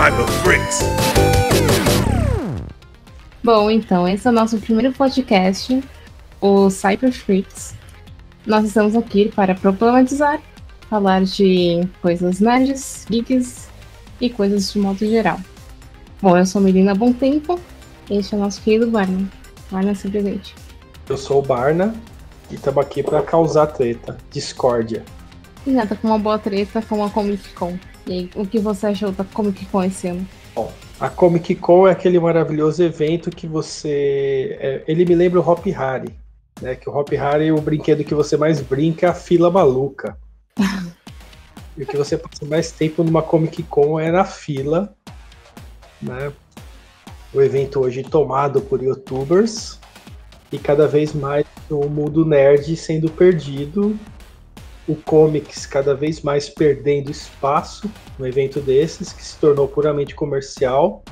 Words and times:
Cyber 0.00 0.26
Freaks. 0.42 0.80
Bom, 3.44 3.70
então, 3.70 4.08
esse 4.08 4.26
é 4.26 4.30
o 4.30 4.32
nosso 4.32 4.58
primeiro 4.58 4.94
podcast, 4.94 5.78
o 6.40 6.70
Cyber 6.70 7.12
Freaks. 7.12 7.74
Nós 8.46 8.64
estamos 8.64 8.96
aqui 8.96 9.28
para 9.28 9.54
problematizar, 9.54 10.40
falar 10.88 11.22
de 11.24 11.86
coisas 12.00 12.40
nerds, 12.40 13.04
geeks 13.10 13.68
e 14.18 14.30
coisas 14.30 14.72
de 14.72 14.78
modo 14.78 15.00
geral. 15.00 15.38
Bom, 16.22 16.34
eu 16.34 16.46
sou 16.46 16.62
Melina 16.62 16.94
Bom 16.94 17.12
Tempo, 17.12 17.60
este 18.08 18.34
é 18.34 18.38
o 18.38 18.40
nosso 18.40 18.62
querido 18.62 18.90
Barna. 18.90 19.28
Barna, 19.70 19.94
se 19.94 20.08
presente. 20.08 20.54
Eu 21.10 21.18
sou 21.18 21.40
o 21.40 21.42
Barna 21.42 21.94
e 22.50 22.54
estamos 22.54 22.82
aqui 22.82 23.02
para 23.02 23.20
causar 23.20 23.66
treta, 23.66 24.16
discórdia. 24.30 25.04
E 25.66 25.70
nada, 25.70 25.94
com 25.94 26.08
uma 26.08 26.18
boa 26.18 26.38
treta 26.38 26.80
com 26.80 27.04
a 27.04 27.10
Comic 27.10 27.50
Con. 27.50 27.78
E 28.06 28.12
aí, 28.12 28.30
o 28.34 28.46
que 28.46 28.58
você 28.58 28.88
achou 28.88 29.12
da 29.12 29.24
Comic 29.24 29.66
Con 29.66 29.84
esse 29.84 30.08
ano? 30.08 30.26
Bom, 30.54 30.72
a 30.98 31.08
Comic 31.08 31.54
Con 31.56 31.86
é 31.86 31.92
aquele 31.92 32.18
maravilhoso 32.18 32.82
evento 32.82 33.30
que 33.30 33.46
você. 33.46 34.56
é, 34.60 34.84
ele 34.86 35.04
me 35.04 35.14
lembra 35.14 35.40
o 35.40 35.48
Hop 35.48 35.64
Harry. 35.66 36.14
Né? 36.60 36.74
Que 36.74 36.88
o 36.88 36.96
Hop 36.96 37.10
Harry, 37.12 37.52
o 37.52 37.60
brinquedo 37.60 38.04
que 38.04 38.14
você 38.14 38.36
mais 38.36 38.60
brinca 38.60 39.06
é 39.06 39.10
a 39.10 39.14
fila 39.14 39.50
maluca. 39.50 40.18
e 41.76 41.82
o 41.82 41.86
que 41.86 41.96
você 41.96 42.16
passa 42.16 42.44
mais 42.44 42.72
tempo 42.72 43.02
numa 43.04 43.22
Comic 43.22 43.62
Con 43.64 43.98
é 43.98 44.10
na 44.10 44.24
fila. 44.24 44.94
Né? 46.02 46.32
O 47.32 47.40
evento 47.40 47.80
hoje 47.80 48.02
tomado 48.02 48.60
por 48.60 48.82
youtubers. 48.82 49.78
E 50.52 50.58
cada 50.58 50.88
vez 50.88 51.14
mais 51.14 51.46
o 51.70 51.88
mundo 51.88 52.24
nerd 52.24 52.74
sendo 52.76 53.08
perdido. 53.08 53.96
O 54.90 54.96
comics 54.96 55.66
cada 55.66 55.94
vez 55.94 56.20
mais 56.20 56.48
perdendo 56.48 57.12
espaço 57.12 57.88
no 58.18 58.26
evento 58.26 58.60
desses, 58.60 59.12
que 59.12 59.24
se 59.24 59.36
tornou 59.36 59.68
puramente 59.68 60.16
comercial. 60.16 61.04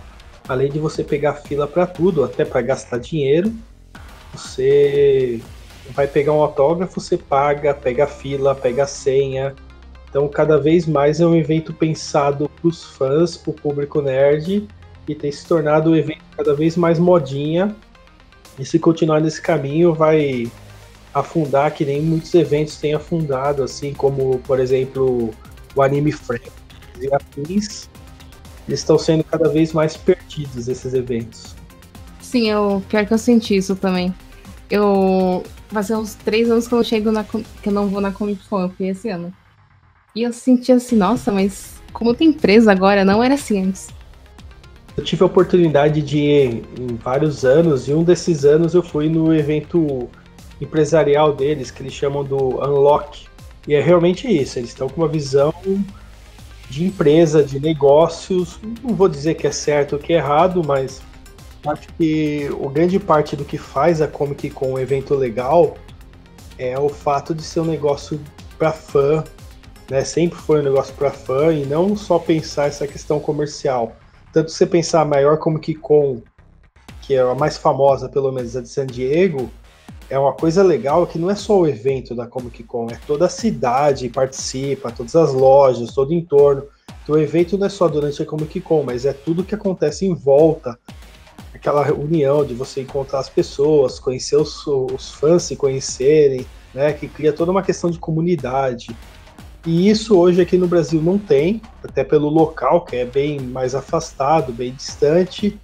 Além 0.48 0.68
de 0.68 0.80
você 0.80 1.04
pegar 1.04 1.34
fila 1.34 1.64
para 1.64 1.86
tudo, 1.86 2.24
até 2.24 2.44
para 2.44 2.60
gastar 2.60 2.98
dinheiro, 2.98 3.52
você 4.34 5.40
vai 5.90 6.08
pegar 6.08 6.32
um 6.32 6.42
autógrafo, 6.42 7.00
você 7.00 7.16
paga, 7.16 7.72
pega 7.72 8.08
fila, 8.08 8.52
pega 8.52 8.84
senha. 8.84 9.54
Então, 10.10 10.26
cada 10.26 10.58
vez 10.58 10.84
mais 10.84 11.20
é 11.20 11.26
um 11.26 11.36
evento 11.36 11.72
pensado 11.72 12.48
para 12.48 12.68
os 12.68 12.82
fãs, 12.82 13.36
para 13.36 13.52
o 13.52 13.54
público 13.54 14.02
nerd, 14.02 14.66
e 15.06 15.14
tem 15.14 15.30
se 15.30 15.46
tornado 15.46 15.90
um 15.90 15.94
evento 15.96 16.24
cada 16.36 16.52
vez 16.52 16.76
mais 16.76 16.98
modinha. 16.98 17.76
E 18.58 18.64
se 18.64 18.76
continuar 18.76 19.20
nesse 19.20 19.40
caminho, 19.40 19.94
vai 19.94 20.50
afundar 21.20 21.72
que 21.72 21.84
nem 21.84 22.02
muitos 22.02 22.32
eventos 22.34 22.76
têm 22.76 22.94
afundado, 22.94 23.62
assim 23.62 23.92
como, 23.92 24.38
por 24.40 24.60
exemplo, 24.60 25.30
o 25.74 25.82
Anime 25.82 26.12
Friends 26.12 26.52
e 27.00 27.14
afins. 27.14 27.88
Eles 28.66 28.80
estão 28.80 28.98
sendo 28.98 29.24
cada 29.24 29.48
vez 29.48 29.72
mais 29.72 29.96
perdidos, 29.96 30.68
esses 30.68 30.92
eventos. 30.92 31.56
Sim, 32.20 32.50
eu 32.50 32.82
pior 32.88 33.06
que 33.06 33.14
eu 33.14 33.18
senti 33.18 33.56
isso 33.56 33.74
também. 33.74 34.14
Eu. 34.70 35.42
Fazia 35.68 35.98
uns 35.98 36.14
três 36.14 36.50
anos 36.50 36.66
que 36.66 36.74
eu 36.74 36.78
não 36.78 36.84
chego 36.84 37.10
na. 37.10 37.24
que 37.24 37.68
eu 37.68 37.72
não 37.72 37.88
vou 37.88 38.00
na 38.00 38.12
Comic 38.12 38.46
Con, 38.48 38.62
eu 38.62 38.70
fui 38.70 38.88
esse 38.88 39.08
ano. 39.08 39.32
E 40.14 40.22
eu 40.22 40.32
senti 40.32 40.72
assim, 40.72 40.96
nossa, 40.96 41.30
mas 41.30 41.80
como 41.92 42.14
tem 42.14 42.28
empresa 42.28 42.72
agora, 42.72 43.04
não 43.04 43.22
era 43.22 43.34
assim 43.34 43.62
antes. 43.62 43.88
Eu 44.96 45.04
tive 45.04 45.22
a 45.22 45.26
oportunidade 45.26 46.02
de 46.02 46.18
ir 46.18 46.64
em 46.78 46.96
vários 46.96 47.44
anos, 47.44 47.88
e 47.88 47.94
um 47.94 48.02
desses 48.02 48.44
anos 48.44 48.74
eu 48.74 48.82
fui 48.82 49.08
no 49.08 49.32
evento 49.32 50.08
empresarial 50.60 51.32
deles, 51.32 51.70
que 51.70 51.82
eles 51.82 51.92
chamam 51.92 52.24
do 52.24 52.58
Unlock. 52.58 53.26
E 53.66 53.74
é 53.74 53.80
realmente 53.80 54.26
isso, 54.26 54.58
eles 54.58 54.70
estão 54.70 54.88
com 54.88 55.02
uma 55.02 55.08
visão 55.08 55.52
de 56.70 56.84
empresa, 56.84 57.42
de 57.42 57.60
negócios. 57.60 58.58
Não 58.82 58.94
vou 58.94 59.08
dizer 59.08 59.34
que 59.34 59.46
é 59.46 59.52
certo 59.52 59.94
ou 59.94 59.98
que 59.98 60.12
é 60.12 60.16
errado, 60.16 60.62
mas 60.64 61.02
acho 61.66 61.88
que 61.94 62.48
o 62.58 62.68
grande 62.68 62.98
parte 62.98 63.36
do 63.36 63.44
que 63.44 63.58
faz 63.58 64.00
a 64.00 64.08
Comic 64.08 64.50
Con 64.50 64.72
um 64.72 64.78
evento 64.78 65.14
legal 65.14 65.76
é 66.58 66.78
o 66.78 66.88
fato 66.88 67.34
de 67.34 67.42
ser 67.42 67.60
um 67.60 67.64
negócio 67.64 68.20
para 68.58 68.72
fã, 68.72 69.22
né? 69.90 70.02
Sempre 70.04 70.38
foi 70.38 70.60
um 70.60 70.64
negócio 70.64 70.94
para 70.94 71.10
fã 71.10 71.52
e 71.52 71.64
não 71.64 71.96
só 71.96 72.18
pensar 72.18 72.66
essa 72.66 72.86
questão 72.86 73.20
comercial. 73.20 73.96
Tanto 74.32 74.50
você 74.50 74.66
pensar 74.66 75.02
a 75.02 75.04
maior 75.04 75.38
Comic 75.38 75.74
Con, 75.74 76.20
que 77.02 77.14
é 77.14 77.20
a 77.20 77.34
mais 77.34 77.56
famosa, 77.56 78.08
pelo 78.08 78.32
menos 78.32 78.56
a 78.56 78.60
de 78.60 78.68
San 78.68 78.86
Diego, 78.86 79.50
é 80.10 80.18
uma 80.18 80.32
coisa 80.32 80.62
legal 80.62 81.06
que 81.06 81.18
não 81.18 81.30
é 81.30 81.34
só 81.34 81.58
o 81.58 81.66
evento 81.66 82.14
da 82.14 82.26
Comic 82.26 82.62
Con, 82.62 82.88
é 82.90 82.98
toda 83.06 83.26
a 83.26 83.28
cidade 83.28 84.08
participa, 84.08 84.90
todas 84.90 85.14
as 85.14 85.32
lojas, 85.32 85.92
todo 85.92 86.10
o 86.10 86.14
entorno. 86.14 86.64
Então 87.02 87.14
o 87.14 87.18
evento 87.18 87.58
não 87.58 87.66
é 87.66 87.70
só 87.70 87.88
durante 87.88 88.22
a 88.22 88.26
Comic 88.26 88.60
Con, 88.60 88.82
mas 88.84 89.04
é 89.04 89.12
tudo 89.12 89.44
que 89.44 89.54
acontece 89.54 90.06
em 90.06 90.14
volta. 90.14 90.78
Aquela 91.54 91.84
reunião 91.84 92.44
de 92.44 92.54
você 92.54 92.82
encontrar 92.82 93.18
as 93.18 93.28
pessoas, 93.28 93.98
conhecer 93.98 94.36
os, 94.36 94.66
os 94.66 95.12
fãs 95.12 95.42
se 95.42 95.56
conhecerem, 95.56 96.46
né, 96.72 96.92
que 96.92 97.08
cria 97.08 97.32
toda 97.32 97.50
uma 97.50 97.62
questão 97.62 97.90
de 97.90 97.98
comunidade. 97.98 98.94
E 99.66 99.90
isso 99.90 100.18
hoje 100.18 100.40
aqui 100.40 100.56
no 100.56 100.68
Brasil 100.68 101.02
não 101.02 101.18
tem, 101.18 101.60
até 101.82 102.04
pelo 102.04 102.28
local, 102.28 102.84
que 102.84 102.96
é 102.96 103.04
bem 103.04 103.40
mais 103.40 103.74
afastado, 103.74 104.52
bem 104.52 104.72
distante. 104.72 105.58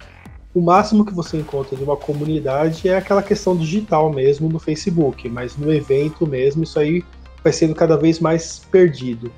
O 0.55 0.61
máximo 0.61 1.03
que 1.05 1.13
você 1.13 1.37
encontra 1.37 1.75
de 1.75 1.83
uma 1.83 1.97
comunidade 1.97 2.87
é 2.87 2.95
aquela 2.95 3.21
questão 3.21 3.57
digital 3.57 4.09
mesmo 4.11 4.47
no 4.47 4.57
Facebook, 4.57 5.27
mas 5.27 5.57
no 5.57 5.71
evento 5.71 6.25
mesmo 6.25 6.63
isso 6.63 6.79
aí 6.79 7.03
vai 7.43 7.51
sendo 7.51 7.75
cada 7.75 7.97
vez 7.97 8.21
mais 8.21 8.59
perdido. 8.71 9.29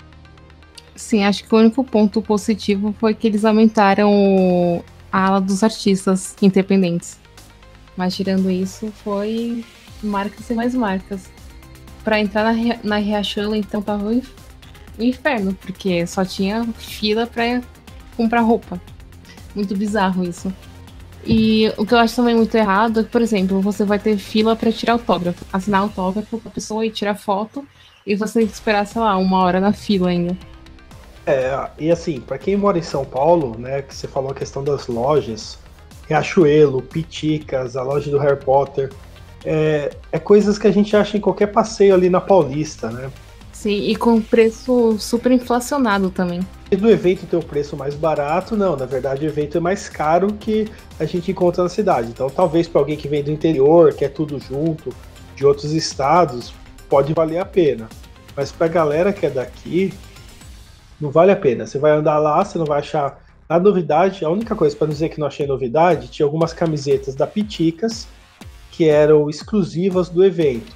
Sim, 0.96 1.24
acho 1.24 1.44
que 1.44 1.54
o 1.54 1.58
único 1.58 1.84
ponto 1.84 2.22
positivo 2.22 2.94
foi 3.00 3.16
que 3.16 3.26
eles 3.26 3.44
aumentaram 3.46 4.12
o- 4.14 4.84
a 5.12 5.26
ala 5.26 5.42
dos 5.42 5.64
artistas 5.64 6.36
independentes. 6.40 7.20
Mas 7.96 8.16
tirando 8.16 8.52
isso, 8.52 8.92
foi 9.04 9.66
marcas 10.04 10.48
e 10.52 10.54
mais 10.54 10.76
marcas. 10.76 11.24
Pra 12.04 12.20
entrar 12.20 12.54
na, 12.54 12.78
na 12.84 12.98
Riachuelo, 12.98 13.56
então, 13.56 13.82
tava 13.82 14.06
um 14.08 14.22
inferno, 15.00 15.54
porque 15.56 16.06
só 16.06 16.24
tinha 16.24 16.64
fila 16.78 17.26
pra 17.26 17.60
comprar 18.16 18.42
roupa. 18.42 18.80
Muito 19.56 19.76
bizarro 19.76 20.24
isso. 20.24 20.54
E 21.30 21.70
o 21.76 21.86
que 21.86 21.94
eu 21.94 21.98
acho 21.98 22.16
também 22.16 22.34
muito 22.34 22.56
errado 22.56 23.02
é 23.02 23.04
que, 23.04 23.10
por 23.10 23.22
exemplo, 23.22 23.60
você 23.60 23.84
vai 23.84 24.00
ter 24.00 24.18
fila 24.18 24.56
pra 24.56 24.72
tirar 24.72 24.94
autógrafo, 24.94 25.44
assinar 25.52 25.82
autógrafo 25.82 26.40
com 26.40 26.48
a 26.48 26.52
pessoa 26.52 26.86
e 26.86 26.90
tirar 26.90 27.16
foto, 27.16 27.68
e 28.06 28.16
você 28.16 28.40
tem 28.40 28.48
que 28.48 28.54
esperar, 28.54 28.88
sei 28.88 29.02
lá, 29.02 29.18
uma 29.18 29.44
hora 29.44 29.60
na 29.60 29.74
fila 29.74 30.08
ainda. 30.08 30.38
É, 31.26 31.70
e 31.78 31.92
assim, 31.92 32.22
para 32.22 32.38
quem 32.38 32.56
mora 32.56 32.78
em 32.78 32.82
São 32.82 33.04
Paulo, 33.04 33.58
né, 33.60 33.82
que 33.82 33.94
você 33.94 34.08
falou 34.08 34.32
a 34.32 34.34
questão 34.34 34.64
das 34.64 34.88
lojas, 34.88 35.60
Riachuelo, 36.08 36.82
Piticas, 36.82 37.76
a 37.76 37.84
loja 37.84 38.10
do 38.10 38.18
Harry 38.18 38.40
Potter, 38.40 38.90
é, 39.44 39.92
é 40.14 40.20
coisas 40.20 40.58
que 40.58 40.66
a 40.66 40.72
gente 40.72 40.96
acha 40.96 41.18
em 41.18 41.20
qualquer 41.20 41.48
passeio 41.48 41.94
ali 41.94 42.10
na 42.10 42.22
Paulista, 42.22 42.90
né? 42.90 43.12
Sim, 43.52 43.90
e 43.90 43.96
com 43.98 44.22
preço 44.22 44.98
super 44.98 45.34
inflacionado 45.34 46.10
também. 46.10 46.40
Do 46.70 46.90
evento 46.90 47.26
ter 47.26 47.38
o 47.38 47.44
preço 47.44 47.78
mais 47.78 47.96
barato, 47.96 48.56
não, 48.58 48.76
na 48.76 48.86
verdade 48.86 49.26
o 49.26 49.30
evento 49.30 49.58
é 49.58 49.62
mais 49.62 49.88
caro 49.88 50.34
que 50.34 50.70
a 51.00 51.06
gente 51.06 51.32
encontra 51.32 51.64
na 51.64 51.70
cidade. 51.70 52.10
Então 52.10 52.30
talvez 52.30 52.68
para 52.68 52.82
alguém 52.82 52.98
que 52.98 53.08
vem 53.08 53.24
do 53.24 53.32
interior, 53.32 53.94
que 53.94 54.04
é 54.04 54.10
tudo 54.10 54.38
junto, 54.38 54.94
de 55.36 55.46
outros 55.46 55.72
estados, 55.72 56.54
pode 56.90 57.14
valer 57.14 57.40
a 57.40 57.46
pena. 57.46 57.88
Mas 58.36 58.52
pra 58.52 58.68
galera 58.68 59.14
que 59.14 59.26
é 59.26 59.30
daqui, 59.30 59.94
não 61.00 61.10
vale 61.10 61.32
a 61.32 61.36
pena. 61.36 61.66
Você 61.66 61.78
vai 61.78 61.92
andar 61.92 62.18
lá, 62.20 62.44
você 62.44 62.58
não 62.58 62.66
vai 62.66 62.80
achar 62.80 63.24
a 63.48 63.60
novidade. 63.60 64.26
A 64.26 64.30
única 64.30 64.56
coisa, 64.56 64.76
para 64.76 64.88
dizer 64.88 65.10
que 65.10 65.20
não 65.20 65.28
achei 65.28 65.48
novidade, 65.48 66.10
tinha 66.10 66.26
algumas 66.26 66.54
camisetas 66.54 67.16
da 67.16 67.26
Piticas 67.26 68.08
que 68.72 68.90
eram 68.90 69.30
exclusivas 69.30 70.10
do 70.10 70.24
evento. 70.24 70.76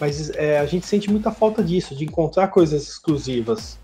Mas 0.00 0.30
é, 0.30 0.58
a 0.58 0.66
gente 0.66 0.86
sente 0.86 1.10
muita 1.10 1.30
falta 1.30 1.62
disso, 1.62 1.94
de 1.94 2.04
encontrar 2.04 2.48
coisas 2.48 2.82
exclusivas. 2.82 3.78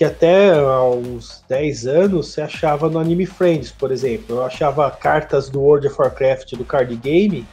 Que 0.00 0.04
até 0.06 0.58
há 0.58 0.82
uns 0.82 1.44
10 1.46 1.86
anos 1.86 2.28
você 2.28 2.40
achava 2.40 2.88
no 2.88 2.98
Anime 2.98 3.26
Friends, 3.26 3.70
por 3.70 3.92
exemplo. 3.92 4.36
Eu 4.36 4.42
achava 4.42 4.90
cartas 4.90 5.50
do 5.50 5.60
World 5.60 5.88
of 5.88 5.96
Warcraft 5.98 6.54
do 6.54 6.64
card 6.64 6.96
game, 6.96 7.46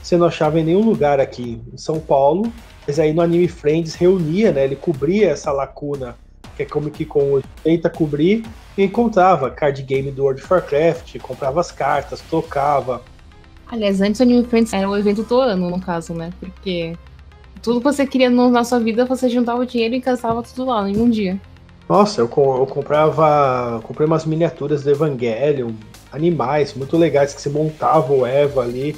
você 0.00 0.16
não 0.16 0.26
achava 0.26 0.60
em 0.60 0.62
nenhum 0.62 0.84
lugar 0.84 1.18
aqui 1.18 1.60
em 1.74 1.76
São 1.76 1.98
Paulo. 1.98 2.52
Mas 2.86 3.00
aí 3.00 3.12
no 3.12 3.20
Anime 3.20 3.48
Friends 3.48 3.96
reunia, 3.96 4.52
né? 4.52 4.66
Ele 4.66 4.76
cobria 4.76 5.30
essa 5.30 5.50
lacuna 5.50 6.16
que 6.56 6.62
é 6.62 6.64
como 6.64 6.92
que 6.92 7.04
com 7.04 7.42
tenta 7.64 7.90
cobrir 7.90 8.46
e 8.78 8.84
encontrava 8.84 9.50
card 9.50 9.82
game 9.82 10.12
do 10.12 10.22
World 10.22 10.40
of 10.40 10.52
Warcraft, 10.52 11.18
comprava 11.18 11.58
as 11.58 11.72
cartas, 11.72 12.20
trocava. 12.20 13.02
Aliás, 13.66 14.00
antes 14.00 14.20
o 14.20 14.22
Anime 14.22 14.44
Friends 14.44 14.72
era 14.72 14.88
o 14.88 14.96
evento 14.96 15.24
do 15.24 15.40
ano, 15.40 15.68
no 15.68 15.80
caso, 15.80 16.14
né? 16.14 16.30
Porque 16.38 16.96
tudo 17.60 17.80
que 17.80 17.84
você 17.84 18.06
queria 18.06 18.30
na 18.30 18.62
sua 18.62 18.78
vida, 18.78 19.04
você 19.04 19.28
juntava 19.28 19.60
o 19.60 19.66
dinheiro 19.66 19.96
e 19.96 19.98
gastava 19.98 20.40
tudo 20.40 20.66
lá 20.66 20.88
em 20.88 20.96
um 20.96 21.10
dia. 21.10 21.36
Nossa, 21.90 22.20
eu, 22.20 22.30
eu 22.36 22.66
comprava. 22.66 23.80
Comprei 23.82 24.06
umas 24.06 24.24
miniaturas 24.24 24.84
do 24.84 24.90
Evangelion, 24.90 25.72
animais 26.12 26.72
muito 26.72 26.96
legais 26.96 27.34
que 27.34 27.42
você 27.42 27.48
montava 27.48 28.12
o 28.12 28.24
Eva 28.24 28.62
ali. 28.62 28.94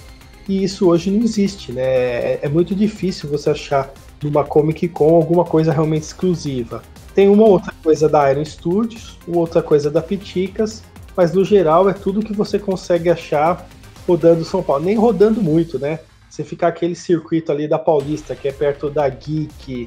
E 0.46 0.62
isso 0.62 0.90
hoje 0.90 1.10
não 1.10 1.22
existe, 1.22 1.72
né? 1.72 1.82
É, 1.82 2.40
é 2.42 2.48
muito 2.50 2.74
difícil 2.74 3.30
você 3.30 3.48
achar 3.48 3.90
numa 4.22 4.44
Comic 4.44 4.88
Con 4.88 5.14
alguma 5.14 5.42
coisa 5.42 5.72
realmente 5.72 6.02
exclusiva. 6.02 6.82
Tem 7.14 7.30
uma 7.30 7.44
outra 7.44 7.72
coisa 7.82 8.10
da 8.10 8.30
Iron 8.30 8.44
Studios, 8.44 9.18
outra 9.26 9.62
coisa 9.62 9.90
da 9.90 10.02
Piticas, 10.02 10.82
mas 11.16 11.32
no 11.32 11.46
geral 11.46 11.88
é 11.88 11.94
tudo 11.94 12.20
que 12.20 12.34
você 12.34 12.58
consegue 12.58 13.08
achar 13.08 13.66
rodando 14.06 14.44
São 14.44 14.62
Paulo. 14.62 14.84
Nem 14.84 14.96
rodando 14.96 15.40
muito, 15.40 15.78
né? 15.78 15.98
Você 16.28 16.44
ficar 16.44 16.68
aquele 16.68 16.94
circuito 16.94 17.50
ali 17.52 17.66
da 17.66 17.78
Paulista, 17.78 18.36
que 18.36 18.48
é 18.48 18.52
perto 18.52 18.90
da 18.90 19.08
Geek, 19.08 19.86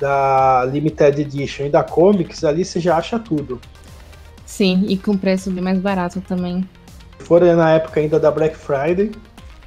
da 0.00 0.64
Limited 0.64 1.20
Edition 1.20 1.66
e 1.66 1.68
da 1.68 1.84
Comics, 1.84 2.42
ali 2.42 2.64
você 2.64 2.80
já 2.80 2.96
acha 2.96 3.18
tudo. 3.18 3.60
Sim, 4.46 4.84
e 4.88 4.96
com 4.96 5.16
preço 5.16 5.50
bem 5.50 5.62
mais 5.62 5.78
barato 5.78 6.20
também. 6.22 6.68
Se 7.18 7.26
for 7.26 7.42
na 7.42 7.74
época 7.74 8.00
ainda 8.00 8.18
da 8.18 8.30
Black 8.30 8.56
Friday. 8.56 9.12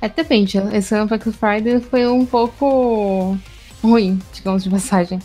É, 0.02 0.10
depende. 0.10 0.58
Esse 0.74 0.96
ano 0.96 1.08
Black 1.08 1.32
Friday 1.32 1.80
foi 1.80 2.06
um 2.08 2.26
pouco 2.26 3.38
ruim, 3.82 4.20
digamos 4.34 4.64
de 4.64 4.70
passagem. 4.70 5.20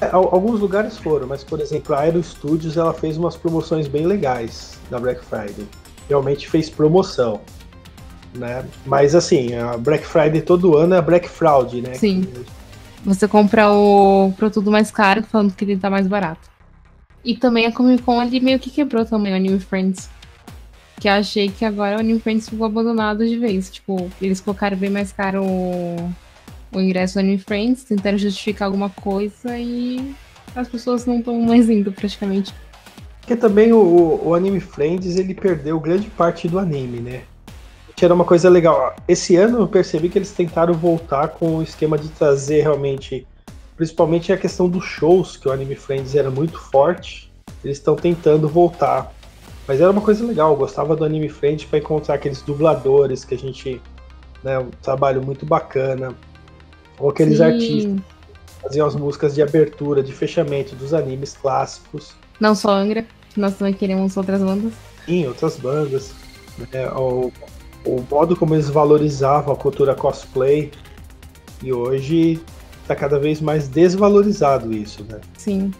É, 0.00 0.08
alguns 0.12 0.60
lugares 0.60 0.96
foram, 0.96 1.26
mas 1.26 1.42
por 1.42 1.60
exemplo, 1.60 1.94
a 1.94 2.00
Aero 2.00 2.22
Studios 2.22 2.76
ela 2.76 2.94
fez 2.94 3.18
umas 3.18 3.36
promoções 3.36 3.88
bem 3.88 4.06
legais 4.06 4.78
na 4.90 4.98
Black 4.98 5.24
Friday. 5.24 5.66
Realmente 6.08 6.48
fez 6.48 6.70
promoção. 6.70 7.40
Né? 8.34 8.64
Mas 8.86 9.14
assim, 9.14 9.54
a 9.56 9.76
Black 9.76 10.06
Friday 10.06 10.40
todo 10.40 10.76
ano 10.76 10.94
é 10.94 10.98
a 10.98 11.02
Black 11.02 11.28
Fraud, 11.28 11.82
né? 11.82 11.94
Sim. 11.94 12.26
Você 13.04 13.26
compra 13.26 13.70
o 13.70 14.32
produto 14.36 14.70
mais 14.70 14.90
caro 14.90 15.22
falando 15.22 15.54
que 15.54 15.64
ele 15.64 15.76
tá 15.76 15.88
mais 15.88 16.06
barato. 16.06 16.50
E 17.24 17.36
também 17.36 17.66
a 17.66 17.72
Comic 17.72 18.02
Con 18.02 18.20
ali 18.20 18.40
meio 18.40 18.58
que 18.58 18.70
quebrou 18.70 19.04
também 19.04 19.32
o 19.32 19.36
Anime 19.36 19.60
Friends. 19.60 20.08
Que 20.98 21.08
eu 21.08 21.12
achei 21.12 21.48
que 21.48 21.64
agora 21.64 21.96
o 21.96 22.00
Anime 22.00 22.20
Friends 22.20 22.48
ficou 22.48 22.66
abandonado 22.66 23.26
de 23.26 23.38
vez. 23.38 23.70
Tipo, 23.70 24.10
eles 24.20 24.40
colocaram 24.40 24.76
bem 24.76 24.90
mais 24.90 25.12
caro 25.12 25.42
o, 25.42 26.12
o 26.72 26.80
ingresso 26.80 27.14
do 27.14 27.20
Anime 27.20 27.38
Friends, 27.38 27.84
tentaram 27.84 28.18
justificar 28.18 28.66
alguma 28.66 28.90
coisa 28.90 29.58
e 29.58 30.14
as 30.54 30.68
pessoas 30.68 31.06
não 31.06 31.18
estão 31.18 31.40
mais 31.40 31.70
indo 31.70 31.92
praticamente. 31.92 32.52
Porque 33.20 33.36
também 33.36 33.72
o, 33.72 34.20
o 34.24 34.34
Anime 34.34 34.60
Friends 34.60 35.16
ele 35.16 35.34
perdeu 35.34 35.78
grande 35.78 36.08
parte 36.10 36.48
do 36.48 36.58
anime, 36.58 37.00
né? 37.00 37.22
Que 38.00 38.06
era 38.06 38.14
uma 38.14 38.24
coisa 38.24 38.48
legal. 38.48 38.96
Esse 39.06 39.36
ano 39.36 39.58
eu 39.58 39.68
percebi 39.68 40.08
que 40.08 40.16
eles 40.16 40.30
tentaram 40.30 40.72
voltar 40.72 41.28
com 41.28 41.56
o 41.56 41.62
esquema 41.62 41.98
de 41.98 42.08
trazer 42.08 42.62
realmente 42.62 43.26
principalmente 43.76 44.32
a 44.32 44.38
questão 44.38 44.70
dos 44.70 44.86
shows, 44.86 45.36
que 45.36 45.46
o 45.46 45.52
Anime 45.52 45.74
Friends 45.74 46.14
era 46.14 46.30
muito 46.30 46.58
forte, 46.58 47.30
eles 47.62 47.76
estão 47.76 47.94
tentando 47.96 48.48
voltar. 48.48 49.12
Mas 49.68 49.82
era 49.82 49.90
uma 49.90 50.00
coisa 50.00 50.24
legal, 50.24 50.52
eu 50.52 50.56
gostava 50.56 50.96
do 50.96 51.04
Anime 51.04 51.28
Friends 51.28 51.66
para 51.66 51.78
encontrar 51.78 52.14
aqueles 52.14 52.40
dubladores 52.40 53.22
que 53.22 53.34
a 53.34 53.38
gente. 53.38 53.82
Né, 54.42 54.58
um 54.58 54.70
trabalho 54.80 55.22
muito 55.22 55.44
bacana. 55.44 56.14
Ou 56.98 57.10
aqueles 57.10 57.36
Sim. 57.36 57.44
artistas 57.44 57.92
que 57.92 58.62
faziam 58.62 58.86
as 58.86 58.96
músicas 58.96 59.34
de 59.34 59.42
abertura, 59.42 60.02
de 60.02 60.14
fechamento 60.14 60.74
dos 60.74 60.94
animes 60.94 61.36
clássicos. 61.36 62.14
Não 62.40 62.54
só 62.54 62.70
Angra, 62.70 63.04
nós 63.36 63.58
também 63.58 63.74
queremos 63.74 64.16
outras 64.16 64.40
bandas. 64.40 64.72
Sim, 65.04 65.26
outras 65.26 65.58
bandas. 65.58 66.14
Né, 66.72 66.90
o, 66.92 67.30
o 67.84 68.04
modo 68.10 68.36
como 68.36 68.54
eles 68.54 68.68
valorizavam 68.68 69.54
a 69.54 69.56
cultura 69.56 69.94
cosplay. 69.94 70.70
E 71.62 71.72
hoje 71.72 72.40
tá 72.86 72.94
cada 72.96 73.18
vez 73.18 73.40
mais 73.40 73.68
desvalorizado 73.68 74.72
isso, 74.72 75.04
né? 75.04 75.20
Sim. 75.36 75.72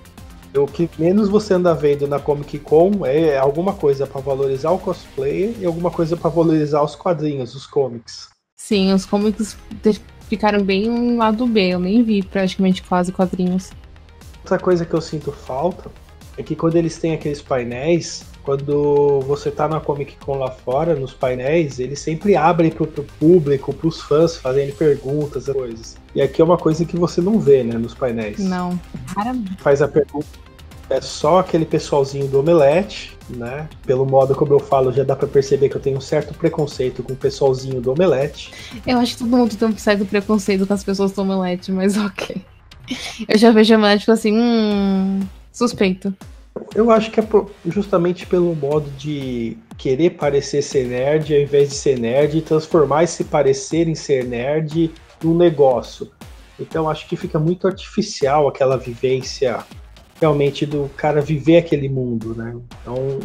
O 0.55 0.67
que 0.67 0.91
menos 0.99 1.29
você 1.29 1.55
anda 1.55 1.75
vendo 1.75 2.08
na 2.08 2.19
Comic 2.19 2.58
Con 2.58 3.06
é 3.06 3.38
alguma 3.38 3.73
coisa 3.73 4.06
para 4.06 4.20
valorizar 4.20 4.70
o 4.73 4.79
cosplay 4.79 5.56
e 5.61 5.64
alguma 5.64 5.91
coisa 5.91 6.17
para 6.17 6.29
valorizar 6.29 6.82
os 6.82 6.97
quadrinhos, 6.97 7.55
os 7.55 7.67
comics. 7.67 8.29
Sim, 8.56 8.93
os 8.93 9.06
comics 9.06 9.56
ficaram 10.29 10.62
bem 10.62 10.91
um 10.91 11.19
lado 11.19 11.46
B, 11.46 11.70
eu 11.70 11.79
nem 11.79 12.03
vi 12.03 12.23
praticamente 12.23 12.82
quase 12.82 13.12
quadrinhos. 13.12 13.70
Outra 14.41 14.58
coisa 14.58 14.85
que 14.85 14.94
eu 14.94 15.00
sinto 15.00 15.31
falta 15.32 15.91
é 16.37 16.43
que 16.43 16.56
quando 16.56 16.76
eles 16.76 16.99
têm 16.99 17.14
aqueles 17.14 17.41
painéis, 17.41 18.25
quando 18.44 19.20
você 19.26 19.50
tá 19.50 19.69
na 19.69 19.81
Comic 19.81 20.16
Con 20.25 20.38
lá 20.38 20.50
fora, 20.50 20.94
nos 20.94 21.12
painéis, 21.12 21.78
eles 21.78 22.00
sempre 22.00 22.37
abrem 22.37 22.70
pro, 22.70 22.87
pro 22.87 23.04
público, 23.19 23.72
pros 23.72 24.00
fãs 24.00 24.37
fazendo 24.37 24.75
perguntas, 24.75 25.46
coisas. 25.46 25.96
E 26.14 26.22
aqui 26.22 26.40
é 26.40 26.44
uma 26.44 26.58
coisa 26.58 26.84
que 26.84 26.96
você 26.96 27.20
não 27.20 27.38
vê, 27.38 27.62
né, 27.62 27.76
nos 27.76 27.94
painéis. 27.94 28.38
Não, 28.38 28.78
Faz 29.58 29.82
a 29.82 29.88
pergunta, 29.88 30.26
é 30.90 31.00
só 31.00 31.38
aquele 31.38 31.64
pessoalzinho 31.64 32.26
do 32.26 32.40
Omelete, 32.40 33.16
né? 33.28 33.69
Pelo 33.87 34.04
modo 34.04 34.34
como 34.34 34.52
eu 34.52 34.58
falo, 34.58 34.93
já 34.93 35.04
dá 35.04 35.14
para 35.14 35.28
perceber 35.28 35.69
que 35.69 35.76
eu 35.76 35.81
tenho 35.81 35.96
um 35.96 36.00
certo 36.00 36.34
preconceito 36.34 37.02
com 37.02 37.12
o 37.12 37.16
pessoalzinho 37.16 37.81
do 37.81 37.93
Omelete. 37.93 38.52
Eu 38.84 38.98
acho 38.98 39.12
que 39.12 39.19
todo 39.20 39.36
mundo 39.36 39.56
tem 39.56 39.69
um 39.69 39.78
certo 39.78 40.04
preconceito 40.04 40.66
com 40.66 40.75
as 40.75 40.82
pessoas 40.82 41.12
do 41.12 41.22
Omelete, 41.22 41.70
mas 41.70 41.96
ok. 41.98 42.44
Eu 43.28 43.38
já 43.38 43.52
vejo 43.52 43.72
o 43.72 43.76
Omelete 43.76 43.98
e 43.98 44.00
fico 44.00 44.12
assim, 44.12 44.36
hum, 44.36 45.20
suspeito. 45.52 46.12
Eu 46.75 46.91
acho 46.91 47.11
que 47.11 47.20
é 47.20 47.25
justamente 47.67 48.26
pelo 48.26 48.55
modo 48.55 48.91
de 48.93 49.56
querer 49.76 50.11
parecer 50.11 50.62
ser 50.62 50.87
nerd 50.87 51.35
ao 51.35 51.41
invés 51.41 51.70
de 51.70 51.75
ser 51.75 51.99
nerd 51.99 52.38
e 52.38 52.43
transformar 52.43 53.05
esse 53.05 53.25
parecer 53.25 53.88
em 53.88 53.94
ser 53.94 54.25
nerd 54.25 54.93
num 55.23 55.37
negócio. 55.37 56.11
Então 56.58 56.88
acho 56.88 57.08
que 57.08 57.17
fica 57.17 57.38
muito 57.38 57.67
artificial 57.67 58.47
aquela 58.47 58.76
vivência 58.76 59.64
realmente 60.20 60.67
do 60.67 60.91
cara 60.97 61.20
viver 61.20 61.56
aquele 61.56 61.88
mundo, 61.88 62.35
né? 62.35 62.55
Então 62.82 63.19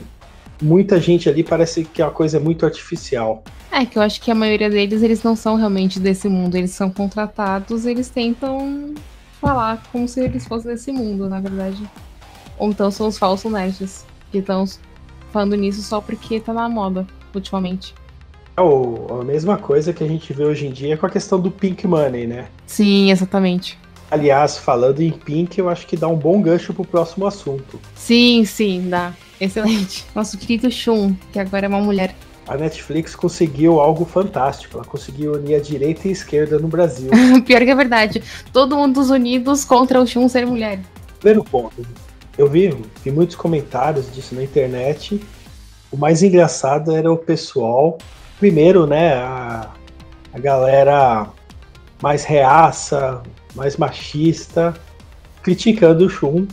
muita 0.61 0.99
gente 0.99 1.27
ali 1.27 1.43
parece 1.43 1.83
que 1.83 2.01
é 2.01 2.05
uma 2.05 2.11
coisa 2.11 2.39
muito 2.39 2.65
artificial. 2.65 3.43
É 3.71 3.85
que 3.85 3.97
eu 3.97 4.01
acho 4.01 4.21
que 4.21 4.31
a 4.31 4.35
maioria 4.35 4.69
deles 4.69 5.03
eles 5.03 5.21
não 5.21 5.35
são 5.35 5.55
realmente 5.55 5.99
desse 5.99 6.29
mundo, 6.29 6.55
eles 6.55 6.71
são 6.71 6.89
contratados, 6.89 7.85
eles 7.85 8.09
tentam 8.09 8.93
falar 9.41 9.83
como 9.91 10.07
se 10.07 10.21
eles 10.21 10.47
fossem 10.47 10.71
desse 10.71 10.91
mundo, 10.91 11.27
na 11.27 11.41
verdade. 11.41 11.83
Ou 12.57 12.69
então 12.69 12.89
são 12.91 13.07
os 13.07 13.17
falsos 13.17 13.51
nerds 13.51 14.05
que 14.31 14.39
estão 14.39 14.65
falando 15.31 15.55
nisso 15.55 15.81
só 15.81 15.99
porque 15.99 16.39
tá 16.39 16.53
na 16.53 16.69
moda 16.69 17.05
ultimamente. 17.33 17.93
É 18.57 18.61
a 18.61 19.23
mesma 19.23 19.57
coisa 19.57 19.91
que 19.91 20.03
a 20.03 20.07
gente 20.07 20.31
vê 20.31 20.45
hoje 20.45 20.65
em 20.65 20.71
dia 20.71 20.95
com 20.95 21.05
a 21.05 21.09
questão 21.09 21.39
do 21.39 21.51
Pink 21.51 21.85
Money, 21.85 22.25
né? 22.25 22.47
Sim, 22.65 23.11
exatamente. 23.11 23.77
Aliás, 24.09 24.57
falando 24.57 25.01
em 25.01 25.11
Pink, 25.11 25.59
eu 25.59 25.67
acho 25.67 25.85
que 25.85 25.97
dá 25.97 26.07
um 26.07 26.15
bom 26.15 26.41
gancho 26.41 26.73
pro 26.73 26.85
próximo 26.85 27.27
assunto. 27.27 27.79
Sim, 27.95 28.45
sim, 28.45 28.87
dá. 28.89 29.13
Excelente. 29.41 30.05
Nosso 30.15 30.37
querido 30.37 30.71
Shun, 30.71 31.15
que 31.33 31.39
agora 31.39 31.65
é 31.65 31.69
uma 31.69 31.81
mulher. 31.81 32.15
A 32.47 32.55
Netflix 32.55 33.15
conseguiu 33.15 33.79
algo 33.81 34.05
fantástico. 34.05 34.77
Ela 34.77 34.85
conseguiu 34.85 35.33
unir 35.33 35.55
a 35.55 35.59
direita 35.59 36.07
e 36.07 36.09
a 36.09 36.13
esquerda 36.13 36.59
no 36.59 36.67
Brasil. 36.67 37.09
Pior 37.45 37.61
que 37.61 37.71
é 37.71 37.75
verdade. 37.75 38.23
Todo 38.53 38.77
mundo 38.77 39.01
dos 39.01 39.09
unidos 39.09 39.65
contra 39.65 39.99
o 39.99 40.07
Shun 40.07 40.29
ser 40.29 40.45
mulher. 40.45 40.79
Primeiro 41.19 41.43
ponto. 41.43 41.85
Eu 42.37 42.47
vi, 42.47 42.75
vi 43.03 43.11
muitos 43.11 43.35
comentários 43.35 44.13
disso 44.13 44.35
na 44.35 44.43
internet. 44.43 45.21
O 45.91 45.97
mais 45.97 46.21
engraçado 46.21 46.93
era 46.93 47.11
o 47.11 47.17
pessoal, 47.17 47.97
primeiro, 48.37 48.85
né, 48.85 49.13
a, 49.13 49.71
a 50.33 50.39
galera 50.39 51.27
mais 52.01 52.25
reaça, 52.25 53.23
mais 53.55 53.77
machista, 53.77 54.73
criticando 55.41 56.05
o 56.05 56.09
Shun. 56.09 56.45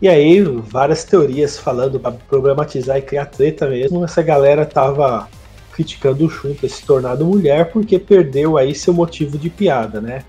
E 0.00 0.08
aí, 0.08 0.40
várias 0.42 1.02
teorias 1.02 1.58
falando 1.58 1.98
para 1.98 2.12
problematizar 2.12 2.98
e 2.98 3.02
criar 3.02 3.26
treta 3.26 3.68
mesmo. 3.68 4.04
Essa 4.04 4.22
galera 4.22 4.64
tava 4.64 5.28
criticando 5.72 6.24
o 6.24 6.30
Shun 6.30 6.54
ter 6.54 6.68
se 6.68 6.84
tornado 6.84 7.24
mulher 7.24 7.72
porque 7.72 7.98
perdeu 7.98 8.56
aí 8.56 8.74
seu 8.74 8.94
motivo 8.94 9.36
de 9.36 9.50
piada, 9.50 10.00
né? 10.00 10.22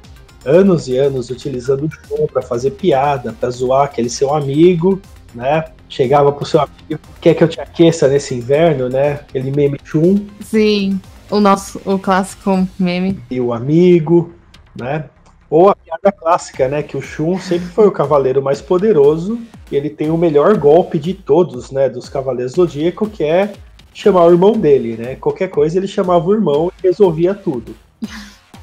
Anos 0.46 0.88
e 0.88 0.98
anos 0.98 1.29
utilizando 1.29 1.86
o 1.86 1.91
Shun 1.91 2.27
para 2.27 2.41
fazer 2.41 2.72
piada, 2.72 3.34
para 3.34 3.50
zoar 3.50 3.86
aquele 3.86 4.10
seu 4.10 4.34
amigo, 4.34 5.01
né? 5.34 5.65
Chegava 5.88 6.31
pro 6.31 6.46
seu 6.46 6.62
amigo, 6.62 7.00
quer 7.19 7.34
que 7.34 7.43
eu 7.43 7.48
te 7.48 7.60
aqueça 7.60 8.08
nesse 8.08 8.36
inverno, 8.36 8.89
né? 8.89 9.13
Aquele 9.13 9.51
meme 9.51 9.79
Shun. 9.84 10.25
Sim, 10.41 11.00
o 11.29 11.39
nosso, 11.39 11.81
o 11.86 11.98
clássico 11.98 12.67
meme. 12.77 13.19
E 13.29 13.39
o 13.39 13.53
amigo, 13.53 14.34
né? 14.75 15.05
Ou 15.50 15.69
a 15.69 15.75
piada 15.75 16.12
clássica, 16.12 16.67
né? 16.67 16.84
Que 16.84 16.96
o 16.96 17.01
Shun 17.01 17.39
sempre 17.39 17.67
foi 17.67 17.88
o 17.88 17.91
cavaleiro 17.91 18.41
mais 18.41 18.62
poderoso 18.62 19.39
e 19.72 19.75
ele 19.75 19.89
tem 19.89 20.10
o 20.10 20.17
melhor 20.17 20.55
golpe 20.58 21.00
de 21.00 21.13
todos, 21.13 21.72
né? 21.72 21.89
Dos 21.89 22.08
Cavaleiros 22.08 22.53
Zodíaco, 22.53 23.10
que 23.10 23.24
é 23.24 23.53
chamar 23.93 24.25
o 24.25 24.31
irmão 24.31 24.53
dele, 24.53 24.96
né? 24.96 25.15
Qualquer 25.15 25.50
coisa 25.50 25.77
ele 25.77 25.88
chamava 25.88 26.25
o 26.25 26.34
irmão 26.34 26.72
e 26.77 26.88
resolvia 26.88 27.34
tudo. 27.34 27.75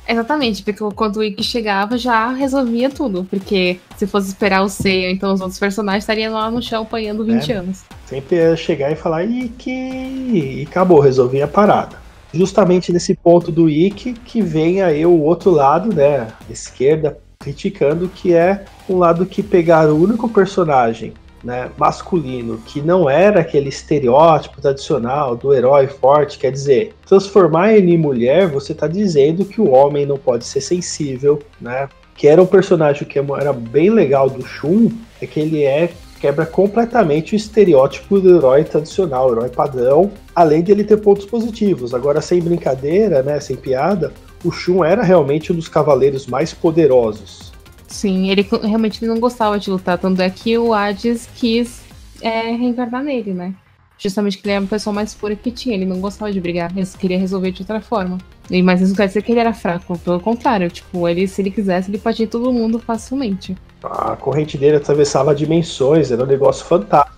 Exatamente, 0.08 0.62
porque 0.62 0.82
quando 0.94 1.16
o 1.16 1.24
Ikki 1.24 1.42
chegava 1.42 1.98
já 1.98 2.32
resolvia 2.32 2.88
tudo. 2.88 3.24
Porque 3.28 3.78
se 3.96 4.06
fosse 4.06 4.28
esperar 4.28 4.62
o 4.62 4.68
Seiya, 4.68 5.10
então 5.10 5.32
os 5.32 5.40
outros 5.40 5.58
personagens 5.58 6.04
estariam 6.04 6.32
lá 6.32 6.50
no 6.50 6.62
chão 6.62 6.82
apanhando 6.82 7.24
20 7.24 7.52
é, 7.52 7.54
anos. 7.56 7.84
Sempre 8.06 8.36
ia 8.36 8.56
chegar 8.56 8.92
e 8.92 8.96
falar 8.96 9.24
Ikki 9.24 9.70
e 9.70 10.66
acabou, 10.68 11.00
resolvia 11.00 11.44
a 11.44 11.48
parada. 11.48 11.96
Justamente 12.32 12.92
nesse 12.92 13.14
ponto 13.14 13.50
do 13.50 13.68
Ikki 13.68 14.12
que 14.12 14.42
vem 14.42 14.82
aí 14.82 15.04
o 15.06 15.20
outro 15.22 15.50
lado, 15.50 15.94
né, 15.94 16.28
esquerda, 16.50 17.18
criticando, 17.38 18.08
que 18.08 18.34
é 18.34 18.64
um 18.88 18.98
lado 18.98 19.26
que 19.26 19.42
pegar 19.42 19.88
o 19.88 20.02
único 20.02 20.28
personagem 20.28 21.12
né, 21.46 21.70
masculino, 21.78 22.58
que 22.66 22.82
não 22.82 23.08
era 23.08 23.40
aquele 23.40 23.68
estereótipo 23.68 24.60
tradicional 24.60 25.36
do 25.36 25.54
herói 25.54 25.86
forte, 25.86 26.38
quer 26.38 26.50
dizer, 26.50 26.92
transformar 27.06 27.72
ele 27.72 27.92
em 27.92 27.96
mulher, 27.96 28.48
você 28.48 28.72
está 28.72 28.88
dizendo 28.88 29.44
que 29.44 29.60
o 29.60 29.70
homem 29.70 30.04
não 30.04 30.18
pode 30.18 30.44
ser 30.44 30.60
sensível, 30.60 31.40
né? 31.60 31.88
que 32.16 32.26
era 32.26 32.42
um 32.42 32.46
personagem 32.46 33.06
que 33.06 33.18
era 33.18 33.52
bem 33.52 33.90
legal 33.90 34.28
do 34.28 34.44
Shun, 34.44 34.90
é 35.20 35.26
que 35.26 35.38
ele 35.38 35.62
é 35.62 35.90
quebra 36.18 36.46
completamente 36.46 37.34
o 37.34 37.36
estereótipo 37.36 38.18
do 38.18 38.36
herói 38.36 38.64
tradicional, 38.64 39.30
herói 39.30 39.50
padrão, 39.50 40.10
além 40.34 40.62
de 40.62 40.72
ele 40.72 40.82
ter 40.82 40.96
pontos 40.96 41.26
positivos. 41.26 41.94
Agora, 41.94 42.22
sem 42.22 42.40
brincadeira, 42.40 43.22
né, 43.22 43.38
sem 43.38 43.54
piada, 43.54 44.12
o 44.42 44.50
Shun 44.50 44.82
era 44.82 45.02
realmente 45.02 45.52
um 45.52 45.56
dos 45.56 45.68
cavaleiros 45.68 46.26
mais 46.26 46.54
poderosos. 46.54 47.45
Sim, 47.88 48.30
ele 48.30 48.46
realmente 48.62 49.04
não 49.04 49.18
gostava 49.18 49.58
de 49.58 49.70
lutar, 49.70 49.98
tanto 49.98 50.20
é 50.20 50.28
que 50.28 50.58
o 50.58 50.74
Hades 50.74 51.28
quis 51.34 51.82
é, 52.20 52.50
reencarnar 52.52 53.02
nele, 53.02 53.32
né? 53.32 53.54
Justamente 53.98 54.36
que 54.38 54.46
ele 54.46 54.52
era 54.52 54.60
uma 54.60 54.68
pessoa 54.68 54.92
mais 54.92 55.14
pura 55.14 55.34
que 55.34 55.50
tinha, 55.50 55.74
ele 55.74 55.86
não 55.86 56.00
gostava 56.00 56.30
de 56.30 56.40
brigar, 56.40 56.70
ele 56.76 56.86
queria 56.98 57.18
resolver 57.18 57.50
de 57.50 57.62
outra 57.62 57.80
forma. 57.80 58.18
Mas 58.62 58.80
isso 58.80 58.90
não 58.90 58.96
quer 58.96 59.06
dizer 59.08 59.22
que 59.22 59.32
ele 59.32 59.40
era 59.40 59.54
fraco, 59.54 59.98
pelo 59.98 60.20
contrário, 60.20 60.70
tipo, 60.70 61.08
ele, 61.08 61.26
se 61.26 61.40
ele 61.40 61.50
quisesse, 61.50 61.90
ele 61.90 62.00
ir 62.18 62.26
todo 62.26 62.52
mundo 62.52 62.78
facilmente. 62.78 63.56
A 63.82 64.14
corrente 64.16 64.58
dele 64.58 64.76
atravessava 64.76 65.34
dimensões, 65.34 66.10
era 66.10 66.22
um 66.22 66.26
negócio 66.26 66.64
fantástico. 66.66 67.16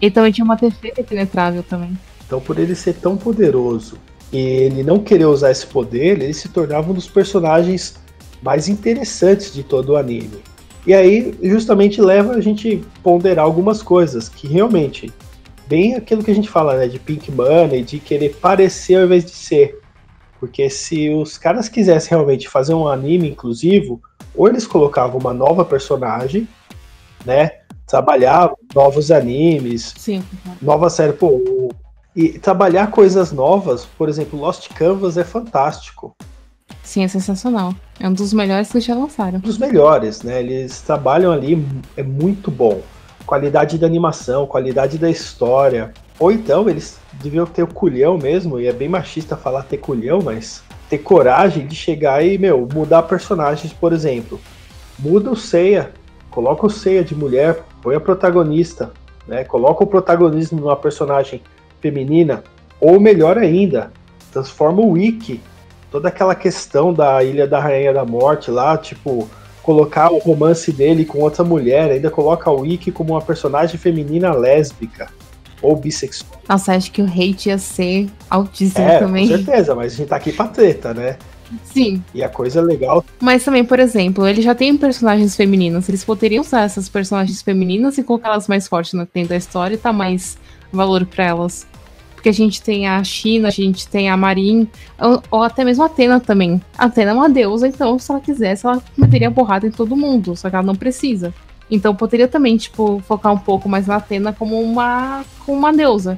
E 0.00 0.10
também 0.10 0.32
tinha 0.32 0.44
uma 0.44 0.56
defesa 0.56 1.02
penetrável 1.02 1.62
também. 1.62 1.96
Então, 2.26 2.40
por 2.40 2.58
ele 2.58 2.74
ser 2.74 2.94
tão 2.94 3.16
poderoso 3.16 3.98
e 4.32 4.38
ele 4.38 4.82
não 4.82 4.98
querer 4.98 5.26
usar 5.26 5.50
esse 5.50 5.66
poder, 5.66 6.20
ele 6.22 6.32
se 6.32 6.48
tornava 6.48 6.90
um 6.90 6.94
dos 6.94 7.08
personagens 7.08 8.00
mais 8.42 8.68
interessantes 8.68 9.52
de 9.54 9.62
todo 9.62 9.90
o 9.90 9.96
anime. 9.96 10.42
E 10.86 10.92
aí, 10.92 11.34
justamente, 11.42 12.02
leva 12.02 12.32
a 12.32 12.40
gente 12.40 12.84
ponderar 13.02 13.44
algumas 13.44 13.82
coisas 13.82 14.28
que 14.28 14.48
realmente, 14.48 15.12
bem 15.68 15.94
aquilo 15.94 16.24
que 16.24 16.30
a 16.30 16.34
gente 16.34 16.50
fala, 16.50 16.76
né, 16.76 16.88
de 16.88 16.98
Pink 16.98 17.30
Money, 17.30 17.84
de 17.84 18.00
querer 18.00 18.36
parecer 18.36 18.96
ao 18.96 19.04
invés 19.04 19.24
de 19.24 19.30
ser. 19.30 19.80
Porque 20.40 20.68
se 20.68 21.08
os 21.08 21.38
caras 21.38 21.68
quisessem 21.68 22.10
realmente 22.10 22.48
fazer 22.48 22.74
um 22.74 22.88
anime 22.88 23.30
inclusivo, 23.30 24.02
ou 24.34 24.48
eles 24.48 24.66
colocavam 24.66 25.20
uma 25.20 25.32
nova 25.32 25.64
personagem, 25.64 26.48
né? 27.24 27.52
Trabalhar 27.86 28.52
novos 28.74 29.12
animes, 29.12 29.94
Sim. 29.96 30.24
nova 30.60 30.90
série, 30.90 31.12
pô, 31.12 31.70
e 32.16 32.38
trabalhar 32.38 32.90
coisas 32.90 33.30
novas, 33.30 33.84
por 33.84 34.08
exemplo, 34.08 34.38
Lost 34.38 34.68
Canvas 34.72 35.16
é 35.16 35.24
fantástico. 35.24 36.16
Sim, 36.82 37.04
é 37.04 37.08
sensacional. 37.08 37.74
É 38.00 38.08
um 38.08 38.12
dos 38.12 38.32
melhores 38.32 38.70
que 38.70 38.80
já 38.80 38.94
lançaram. 38.94 39.38
Um 39.38 39.40
dos 39.40 39.58
melhores, 39.58 40.22
né? 40.22 40.40
Eles 40.40 40.80
trabalham 40.80 41.32
ali, 41.32 41.64
é 41.96 42.02
muito 42.02 42.50
bom. 42.50 42.82
Qualidade 43.24 43.78
da 43.78 43.86
animação, 43.86 44.46
qualidade 44.46 44.98
da 44.98 45.08
história. 45.08 45.92
Ou 46.18 46.32
então 46.32 46.68
eles 46.68 46.98
deviam 47.22 47.46
ter 47.46 47.62
o 47.62 47.66
culhão 47.66 48.18
mesmo, 48.18 48.58
e 48.58 48.66
é 48.66 48.72
bem 48.72 48.88
machista 48.88 49.36
falar 49.36 49.62
ter 49.62 49.78
culhão, 49.78 50.20
mas 50.22 50.62
ter 50.88 50.98
coragem 50.98 51.66
de 51.66 51.74
chegar 51.74 52.24
e, 52.24 52.36
meu, 52.36 52.68
mudar 52.72 53.02
personagens, 53.02 53.72
por 53.72 53.92
exemplo. 53.92 54.40
Muda 54.98 55.30
o 55.30 55.36
Seiya, 55.36 55.90
coloca 56.30 56.66
o 56.66 56.70
Seiya 56.70 57.02
de 57.02 57.14
mulher, 57.14 57.62
põe 57.80 57.94
a 57.94 58.00
protagonista, 58.00 58.92
né? 59.26 59.44
Coloca 59.44 59.84
o 59.84 59.86
protagonismo 59.86 60.60
numa 60.60 60.76
personagem 60.76 61.40
feminina, 61.80 62.44
ou 62.80 63.00
melhor 63.00 63.38
ainda, 63.38 63.90
transforma 64.32 64.82
o 64.82 64.90
Wiki, 64.90 65.40
toda 65.92 66.08
aquela 66.08 66.34
questão 66.34 66.92
da 66.92 67.22
Ilha 67.22 67.46
da 67.46 67.60
Rainha 67.60 67.92
da 67.92 68.04
Morte 68.04 68.50
lá, 68.50 68.78
tipo, 68.78 69.28
colocar 69.62 70.10
o 70.10 70.18
romance 70.18 70.72
dele 70.72 71.04
com 71.04 71.18
outra 71.18 71.44
mulher, 71.44 71.90
ainda 71.90 72.10
coloca 72.10 72.50
o 72.50 72.62
Wiki 72.62 72.90
como 72.90 73.12
uma 73.12 73.20
personagem 73.20 73.78
feminina 73.78 74.32
lésbica 74.32 75.08
ou 75.60 75.76
bissexual. 75.76 76.40
Nossa, 76.48 76.74
acho 76.74 76.90
que 76.90 77.02
o 77.02 77.04
hate 77.04 77.50
ia 77.50 77.58
ser 77.58 78.08
altíssimo 78.28 78.88
é, 78.88 78.98
também. 78.98 79.28
Com 79.28 79.36
certeza, 79.36 79.74
mas 79.74 79.92
a 79.92 79.96
gente 79.96 80.08
tá 80.08 80.16
aqui 80.16 80.32
pra 80.32 80.48
treta, 80.48 80.94
né? 80.94 81.18
Sim. 81.64 82.02
E 82.14 82.24
a 82.24 82.28
coisa 82.30 82.60
é 82.60 82.62
legal. 82.62 83.04
Mas 83.20 83.44
também, 83.44 83.62
por 83.62 83.78
exemplo, 83.78 84.26
ele 84.26 84.40
já 84.40 84.54
tem 84.54 84.74
personagens 84.76 85.36
femininas. 85.36 85.86
Eles 85.88 86.02
poderiam 86.02 86.40
usar 86.40 86.62
essas 86.62 86.88
personagens 86.88 87.42
femininas 87.42 87.98
e 87.98 88.02
colocar 88.02 88.30
elas 88.30 88.48
mais 88.48 88.66
fortes 88.66 88.94
dentro 89.12 89.28
da 89.28 89.36
história 89.36 89.74
e 89.74 89.78
dar 89.78 89.92
mais 89.92 90.38
valor 90.72 91.04
para 91.04 91.26
elas. 91.26 91.66
Porque 92.22 92.28
a 92.28 92.32
gente 92.32 92.62
tem 92.62 92.86
a 92.86 93.02
China, 93.02 93.48
a 93.48 93.50
gente 93.50 93.88
tem 93.88 94.08
a 94.08 94.16
Marin, 94.16 94.68
ou, 94.96 95.20
ou, 95.28 95.42
até 95.42 95.64
mesmo 95.64 95.82
a 95.82 95.86
Atena 95.86 96.20
também. 96.20 96.62
A 96.78 96.84
Atena 96.84 97.10
é 97.10 97.14
uma 97.14 97.28
deusa, 97.28 97.66
então 97.66 97.98
se 97.98 98.12
ela 98.12 98.20
quisesse, 98.20 98.64
ela 98.64 98.80
meteria 98.96 99.28
porrada 99.28 99.66
em 99.66 99.72
todo 99.72 99.96
mundo, 99.96 100.36
só 100.36 100.48
que 100.48 100.54
ela 100.54 100.64
não 100.64 100.76
precisa. 100.76 101.34
Então 101.68 101.96
poderia 101.96 102.28
também, 102.28 102.56
tipo, 102.56 103.02
focar 103.08 103.32
um 103.32 103.38
pouco 103.38 103.68
mais 103.68 103.88
na 103.88 103.96
Atena 103.96 104.32
como 104.32 104.62
uma, 104.62 105.24
como 105.44 105.58
uma 105.58 105.72
deusa. 105.72 106.16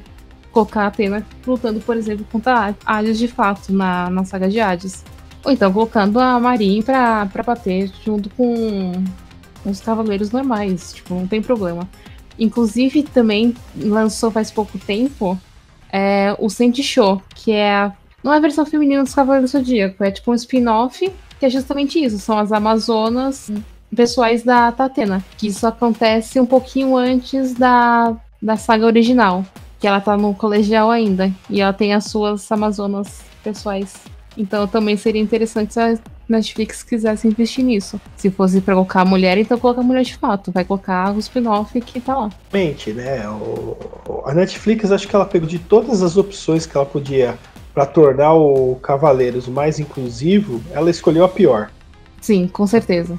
Colocar 0.53 0.83
a 0.83 0.87
Atena 0.89 1.27
lutando, 1.47 1.81
por 1.81 1.97
exemplo, 1.97 2.27
contra 2.31 2.75
Hades 2.85 3.19
de 3.19 3.27
fato 3.27 3.73
na, 3.73 4.11
na 4.11 4.27
saga 4.27 4.47
de 4.47 4.61
Hades. 4.61 5.03
Ou 5.43 5.53
então 5.53 5.73
colocando 5.73 6.21
a 6.21 6.39
Marin 6.39 6.83
pra, 6.83 7.25
pra 7.33 7.43
bater 7.43 7.91
junto 8.05 8.29
com 8.29 8.93
os 9.65 9.81
cavaleiros 9.81 10.31
normais. 10.31 10.93
Tipo, 10.93 11.15
não 11.15 11.27
tem 11.27 11.41
problema. 11.41 11.89
Inclusive, 12.39 13.05
também 13.05 13.55
lançou 13.75 14.31
faz 14.31 14.51
pouco 14.51 14.79
tempo 14.79 15.41
é, 15.97 16.35
o 16.41 16.51
Show, 16.51 17.23
que 17.37 17.53
é 17.53 17.73
a, 17.73 17.93
não 18.21 18.35
é 18.35 18.39
a 18.39 18.41
versão 18.41 18.67
feminina 18.67 19.05
dos 19.05 19.15
Cavaleiros 19.15 19.53
do 19.53 19.59
Zodíaco, 19.59 20.03
é 20.03 20.11
tipo 20.11 20.33
um 20.33 20.35
spin-off 20.35 21.09
que 21.39 21.47
é 21.47 21.51
justamente 21.51 22.03
isso, 22.03 22.19
são 22.19 22.37
as 22.37 22.51
Amazonas 22.51 23.49
pessoais 23.95 24.43
da 24.43 24.73
Tatena, 24.73 25.25
que 25.39 25.47
isso 25.47 25.65
acontece 25.65 26.41
um 26.41 26.47
pouquinho 26.47 26.97
antes 26.97 27.55
da, 27.55 28.17
da 28.43 28.57
saga 28.57 28.87
original, 28.87 29.45
que 29.79 29.87
ela 29.87 30.01
tá 30.01 30.17
no 30.17 30.35
colegial 30.35 30.91
ainda, 30.91 31.33
e 31.49 31.61
ela 31.61 31.73
tem 31.73 31.95
as 31.95 32.07
suas 32.07 32.51
Amazonas 32.51 33.23
pessoais. 33.45 33.95
Então 34.37 34.67
também 34.67 34.97
seria 34.97 35.23
interessante 35.23 35.75
Netflix 36.29 36.83
quisesse 36.83 37.29
investir 37.29 37.65
nisso. 37.65 38.01
Se 38.17 38.31
fosse 38.31 38.61
pra 38.61 38.75
colocar 38.75 39.03
a 39.03 39.05
mulher, 39.05 39.39
então 39.39 39.59
coloca 39.59 39.81
a 39.81 39.85
mulher 39.85 40.03
de 40.03 40.17
fato. 40.17 40.51
Vai 40.53 40.65
colocar 40.65 41.15
o 41.15 41.19
spin-off 41.19 41.81
que 41.81 42.01
tá 42.01 42.17
lá. 42.17 42.31
Mente, 42.53 42.93
né? 42.93 43.29
O, 43.29 43.77
a 44.25 44.35
Netflix 44.35 44.91
acho 44.91 45.07
que 45.07 45.15
ela 45.15 45.27
pegou 45.27 45.49
de 45.49 45.59
todas 45.59 46.03
as 46.03 46.17
opções 46.17 46.67
que 46.67 46.77
ela 46.77 46.87
podia 46.87 47.39
para 47.75 47.85
tornar 47.85 48.35
o 48.35 48.77
Cavaleiros 48.77 49.49
mais 49.49 49.81
inclusivo, 49.81 50.63
ela 50.71 50.89
escolheu 50.89 51.25
a 51.25 51.29
pior. 51.29 51.71
Sim, 52.21 52.47
com 52.47 52.67
certeza. 52.67 53.19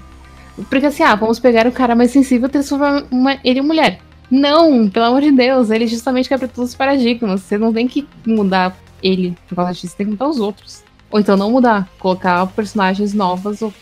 Porque 0.69 0.85
assim, 0.85 1.03
ah, 1.03 1.13
vamos 1.13 1.39
pegar 1.39 1.67
o 1.67 1.71
cara 1.71 1.93
mais 1.93 2.11
sensível 2.11 2.47
e 2.47 2.51
transformar 2.51 3.03
uma, 3.11 3.37
ele 3.43 3.59
em 3.59 3.61
mulher. 3.63 3.99
Não, 4.31 4.89
pelo 4.89 5.05
amor 5.05 5.21
de 5.21 5.31
Deus, 5.31 5.69
ele 5.69 5.85
justamente 5.85 6.29
quebra 6.29 6.47
todos 6.47 6.69
os 6.71 6.75
paradigmas. 6.75 7.41
Você 7.41 7.57
não 7.57 7.73
tem 7.73 7.85
que 7.85 8.07
mudar 8.25 8.75
ele 9.03 9.37
por 9.47 9.55
causa 9.55 9.73
disso, 9.73 9.89
você 9.89 9.97
tem 9.97 10.05
que 10.05 10.11
mudar 10.13 10.29
os 10.29 10.39
outros. 10.39 10.84
Ou 11.11 11.19
então 11.19 11.37
não 11.37 11.51
mudar, 11.51 11.87
colocar 11.99 12.45
personagens 12.47 13.13
novas 13.13 13.61
ou... 13.61 13.73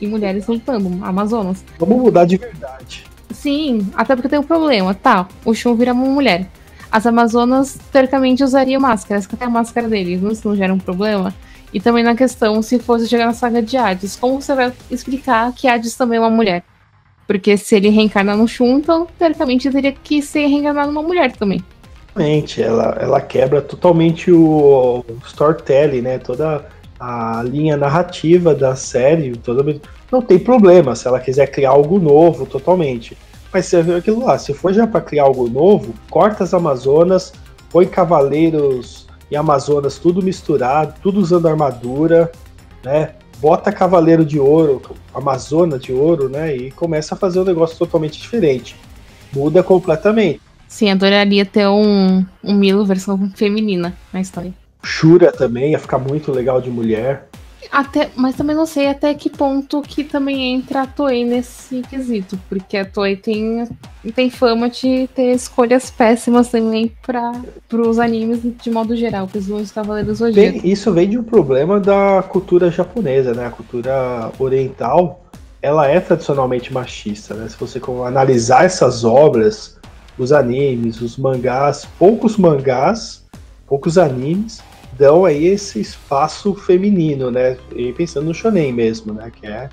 e 0.00 0.06
mulheres 0.06 0.46
lutando, 0.46 1.04
Amazonas. 1.04 1.64
Vamos 1.78 1.98
mudar 1.98 2.24
de 2.24 2.36
verdade. 2.36 3.04
Sim, 3.30 3.86
até 3.94 4.16
porque 4.16 4.28
tem 4.28 4.38
um 4.38 4.44
problema, 4.44 4.94
tá? 4.94 5.28
O 5.44 5.54
Shun 5.54 5.74
vira 5.74 5.92
uma 5.92 6.06
mulher. 6.06 6.48
As 6.90 7.06
Amazonas, 7.06 7.78
teoricamente, 7.92 8.42
usariam 8.42 8.80
máscaras, 8.80 9.26
que 9.26 9.34
até 9.34 9.44
a 9.44 9.50
máscara 9.50 9.88
deles 9.88 10.22
não, 10.22 10.32
não 10.44 10.56
gera 10.56 10.72
um 10.72 10.78
problema. 10.78 11.34
E 11.72 11.80
também 11.80 12.02
na 12.02 12.14
questão, 12.14 12.62
se 12.62 12.78
fosse 12.78 13.06
chegar 13.06 13.26
na 13.26 13.34
saga 13.34 13.62
de 13.62 13.76
Hades, 13.76 14.16
como 14.16 14.40
você 14.40 14.54
vai 14.54 14.72
explicar 14.90 15.52
que 15.52 15.68
Hades 15.68 15.94
também 15.94 16.16
é 16.16 16.20
uma 16.20 16.30
mulher? 16.30 16.64
Porque 17.26 17.58
se 17.58 17.76
ele 17.76 17.90
reencarna 17.90 18.34
no 18.34 18.48
Shun, 18.48 18.78
então, 18.78 19.06
teoricamente, 19.18 19.70
teria 19.70 19.92
que 19.92 20.22
ser 20.22 20.46
reencarnado 20.46 20.90
numa 20.90 21.02
mulher 21.02 21.30
também. 21.32 21.62
Exatamente, 22.18 22.60
ela, 22.60 22.96
ela 23.00 23.20
quebra 23.20 23.62
totalmente 23.62 24.30
o, 24.32 25.04
o 25.08 25.18
storytelling, 25.24 26.00
né? 26.00 26.18
Toda 26.18 26.66
a 26.98 27.42
linha 27.44 27.76
narrativa 27.76 28.54
da 28.54 28.74
série, 28.74 29.36
toda... 29.36 29.80
não 30.10 30.20
tem 30.20 30.38
problema 30.38 30.96
se 30.96 31.06
ela 31.06 31.20
quiser 31.20 31.46
criar 31.46 31.70
algo 31.70 31.98
novo 32.00 32.44
totalmente. 32.44 33.16
Mas 33.52 33.66
você 33.66 33.82
vê 33.82 33.94
aquilo 33.94 34.24
lá, 34.24 34.36
se 34.36 34.52
for 34.52 34.72
já 34.72 34.86
para 34.86 35.00
criar 35.00 35.22
algo 35.22 35.48
novo, 35.48 35.94
corta 36.10 36.42
as 36.42 36.52
Amazonas, 36.52 37.32
põe 37.70 37.86
cavaleiros 37.86 39.06
e 39.30 39.36
Amazonas 39.36 39.96
tudo 39.98 40.20
misturado, 40.20 40.94
tudo 41.00 41.20
usando 41.20 41.46
armadura, 41.46 42.32
né? 42.82 43.12
Bota 43.38 43.70
Cavaleiro 43.70 44.24
de 44.24 44.40
Ouro, 44.40 44.82
Amazona 45.14 45.78
de 45.78 45.92
Ouro, 45.92 46.28
né? 46.28 46.56
E 46.56 46.72
começa 46.72 47.14
a 47.14 47.18
fazer 47.18 47.38
um 47.38 47.44
negócio 47.44 47.78
totalmente 47.78 48.20
diferente. 48.20 48.74
Muda 49.32 49.62
completamente. 49.62 50.47
Sim, 50.68 50.90
adoraria 50.90 51.46
ter 51.46 51.66
um, 51.66 52.24
um 52.44 52.54
Milo 52.54 52.84
versão 52.84 53.30
feminina 53.34 53.96
na 54.12 54.20
história. 54.20 54.52
Shura 54.84 55.32
também 55.32 55.72
ia 55.72 55.78
ficar 55.78 55.98
muito 55.98 56.30
legal 56.30 56.60
de 56.60 56.70
mulher. 56.70 57.28
Até, 57.70 58.10
mas 58.16 58.36
também 58.36 58.54
não 58.54 58.64
sei 58.64 58.86
até 58.86 59.12
que 59.12 59.28
ponto 59.28 59.82
que 59.82 60.04
também 60.04 60.54
entra 60.54 60.82
a 60.82 60.86
Toei 60.86 61.24
nesse 61.24 61.82
quesito, 61.82 62.38
porque 62.48 62.76
a 62.76 62.84
Toei 62.84 63.16
tem, 63.16 63.68
tem 64.14 64.30
fama 64.30 64.70
de 64.70 65.08
ter 65.14 65.34
escolhas 65.34 65.90
péssimas 65.90 66.48
também 66.48 66.92
para 67.04 67.32
os 67.72 67.98
animes 67.98 68.40
de 68.42 68.70
modo 68.70 68.96
geral, 68.96 69.26
para 69.26 69.38
os 69.38 69.70
Cavaleiros 69.70 70.18
Zodíaco. 70.18 70.66
Isso 70.66 70.92
vem 70.92 71.10
de 71.10 71.18
um 71.18 71.24
problema 71.24 71.78
da 71.78 72.22
cultura 72.26 72.70
japonesa, 72.70 73.34
né? 73.34 73.46
A 73.46 73.50
cultura 73.50 74.30
oriental, 74.38 75.24
ela 75.60 75.86
é 75.86 76.00
tradicionalmente 76.00 76.72
machista, 76.72 77.34
né? 77.34 77.48
Se 77.48 77.56
você 77.58 77.80
analisar 78.06 78.64
essas 78.64 79.04
obras, 79.04 79.77
os 80.18 80.32
animes, 80.32 81.00
os 81.00 81.16
mangás, 81.16 81.86
poucos 81.98 82.36
mangás, 82.36 83.24
poucos 83.66 83.96
animes 83.96 84.62
dão 84.98 85.24
aí 85.24 85.46
esse 85.46 85.80
espaço 85.80 86.54
feminino, 86.54 87.30
né? 87.30 87.56
E 87.74 87.92
pensando 87.92 88.26
no 88.26 88.34
shonen 88.34 88.72
mesmo, 88.72 89.14
né? 89.14 89.30
Que 89.30 89.46
é 89.46 89.70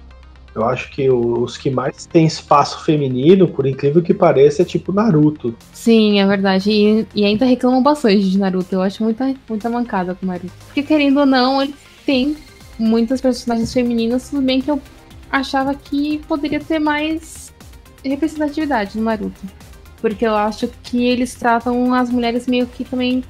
Eu 0.54 0.64
acho 0.64 0.90
que 0.92 1.10
os 1.10 1.58
que 1.58 1.70
mais 1.70 2.06
têm 2.06 2.26
espaço 2.26 2.86
feminino, 2.86 3.48
por 3.48 3.66
incrível 3.66 4.02
que 4.02 4.14
pareça, 4.14 4.62
é 4.62 4.66
tipo 4.66 4.94
Naruto. 4.94 5.54
Sim, 5.74 6.22
é 6.22 6.26
verdade. 6.26 6.72
E, 6.72 7.08
e 7.14 7.26
ainda 7.26 7.44
reclamam 7.44 7.84
bastante 7.84 8.30
de 8.30 8.38
Naruto. 8.38 8.74
Eu 8.74 8.82
acho 8.82 9.04
muita, 9.04 9.34
muita 9.50 9.70
mancada 9.70 10.16
com 10.16 10.26
Naruto. 10.26 10.54
Porque 10.68 10.84
querendo 10.84 11.20
ou 11.20 11.26
não, 11.26 11.62
ele 11.62 11.76
tem 12.06 12.38
muitas 12.80 13.20
personagens 13.20 13.74
femininas, 13.74 14.30
tudo 14.30 14.42
bem 14.42 14.62
que 14.62 14.70
eu 14.70 14.80
achava 15.32 15.74
que 15.74 16.20
poderia 16.20 16.60
ter 16.60 16.80
mais 16.80 17.54
representatividade 18.04 18.98
no 18.98 19.04
Naruto. 19.04 19.42
Porque 20.06 20.24
eu 20.24 20.36
acho 20.36 20.68
que 20.84 21.04
eles 21.04 21.34
tratam 21.34 21.92
as 21.92 22.12
mulheres 22.12 22.46
meio 22.46 22.68
que 22.68 22.86
também 22.86 23.24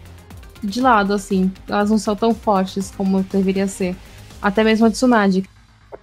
de 0.62 0.82
lado, 0.82 1.14
assim. 1.14 1.50
Elas 1.70 1.90
não 1.90 1.98
são 1.98 2.14
tão 2.18 2.36
fortes 2.36 2.92
como 2.92 3.24
deveria 3.24 3.66
ser. 3.66 3.96
Até 4.42 4.62
mesmo 4.62 4.86
a 4.86 4.92
Tsunade, 4.92 5.46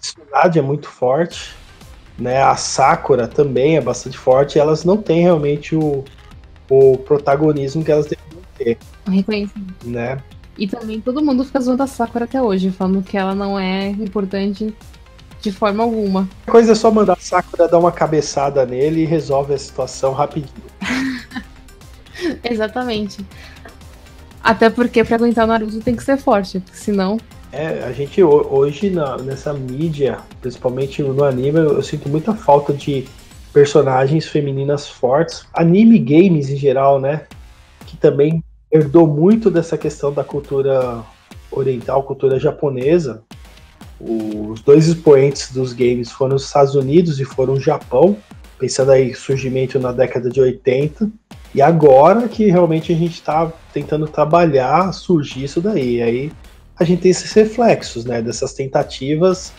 Tsunade 0.01 0.59
é 0.59 0.63
muito 0.63 0.89
forte, 0.89 1.55
né? 2.19 2.43
A 2.43 2.57
Sakura 2.57 3.29
também 3.29 3.77
é 3.77 3.83
bastante 3.83 4.17
forte. 4.17 4.59
elas 4.59 4.83
não 4.83 4.97
têm 4.97 5.21
realmente 5.21 5.77
o, 5.77 6.05
o 6.71 6.97
protagonismo 6.97 7.85
que 7.85 7.93
elas 7.93 8.07
deveriam 8.07 8.43
ter. 8.57 8.79
Reconhecimento. 9.07 9.75
Né? 9.85 10.19
E 10.57 10.67
também 10.67 11.03
todo 11.03 11.23
mundo 11.23 11.45
fica 11.45 11.61
zoando 11.61 11.83
a 11.83 11.87
Sakura 11.87 12.25
até 12.25 12.41
hoje, 12.41 12.71
falando 12.71 13.03
que 13.03 13.19
ela 13.19 13.35
não 13.35 13.59
é 13.59 13.91
importante 13.91 14.75
de 15.43 15.53
forma 15.53 15.83
alguma. 15.83 16.29
A 16.47 16.51
coisa 16.51 16.73
é 16.73 16.75
só 16.75 16.91
mandar 16.91 17.15
a 17.15 17.21
Sakura 17.21 17.69
dar 17.69 17.79
uma 17.79 17.93
cabeçada 17.93 18.65
nele 18.65 19.03
e 19.03 19.05
resolve 19.05 19.53
a 19.53 19.59
situação 19.59 20.13
rapidinho. 20.13 20.53
Exatamente. 22.49 23.27
Até 24.43 24.71
porque 24.71 25.05
pra 25.05 25.17
aguentar 25.17 25.45
o 25.45 25.49
Naruto 25.49 25.81
tem 25.81 25.97
que 25.97 26.03
ser 26.03 26.17
forte, 26.17 26.63
senão 26.73 27.19
é, 27.53 27.85
a 27.85 27.93
gente 27.93 28.23
hoje 28.25 28.89
na, 28.89 29.19
nessa 29.19 29.53
mídia, 29.53 30.21
principalmente 30.41 31.03
no 31.03 31.23
anime, 31.23 31.59
eu, 31.59 31.75
eu, 31.75 31.83
sinto 31.83 32.09
muita 32.09 32.33
falta 32.35 32.73
de 32.73 33.07
personagens 33.53 34.27
femininas 34.27 34.89
fortes. 34.89 35.47
Anime 35.53 35.99
games 35.99 36.49
em 36.49 36.57
geral, 36.57 36.99
né? 36.99 37.27
Que 37.87 37.95
também 37.99 38.43
herdou 38.73 39.07
muito 39.07 39.51
dessa 39.51 39.77
questão 39.77 40.11
da 40.11 40.25
cultura 40.25 41.03
oriental, 41.51 42.03
cultura 42.05 42.41
japonesa. 42.41 43.23
Os 44.05 44.61
dois 44.63 44.89
expoentes 44.89 45.53
dos 45.53 45.73
games 45.73 46.11
foram 46.11 46.35
os 46.35 46.45
Estados 46.45 46.75
Unidos 46.75 47.21
e 47.21 47.25
foram 47.25 47.55
o 47.55 47.61
Japão, 47.61 48.17
pensando 48.59 48.91
aí 48.91 49.15
surgimento 49.15 49.79
na 49.79 49.93
década 49.93 50.29
de 50.29 50.41
80. 50.41 51.09
E 51.55 51.63
agora 51.63 52.27
que 52.29 52.47
realmente 52.47 52.93
a 52.93 52.97
gente 52.97 53.15
está 53.15 53.53
tentando 53.73 54.09
trabalhar 54.09 54.93
surgir 54.93 55.45
isso 55.45 55.61
daí. 55.61 56.03
Aí 56.03 56.33
a 56.79 56.83
gente 56.83 57.03
tem 57.03 57.11
esses 57.13 57.33
reflexos, 57.33 58.05
né, 58.05 58.21
dessas 58.21 58.53
tentativas. 58.55 59.53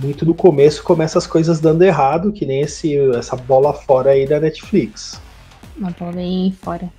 Muito 0.00 0.24
no 0.24 0.34
começo 0.34 0.82
começa 0.82 1.18
as 1.18 1.26
coisas 1.26 1.60
dando 1.60 1.82
errado, 1.82 2.32
que 2.32 2.46
nem 2.46 2.62
esse, 2.62 2.96
essa 3.10 3.36
bola 3.36 3.72
fora 3.72 4.10
aí 4.10 4.26
da 4.26 4.40
Netflix. 4.40 5.20
Uma 5.76 5.90
bola 5.90 6.12
bem 6.12 6.56
fora. 6.62 6.90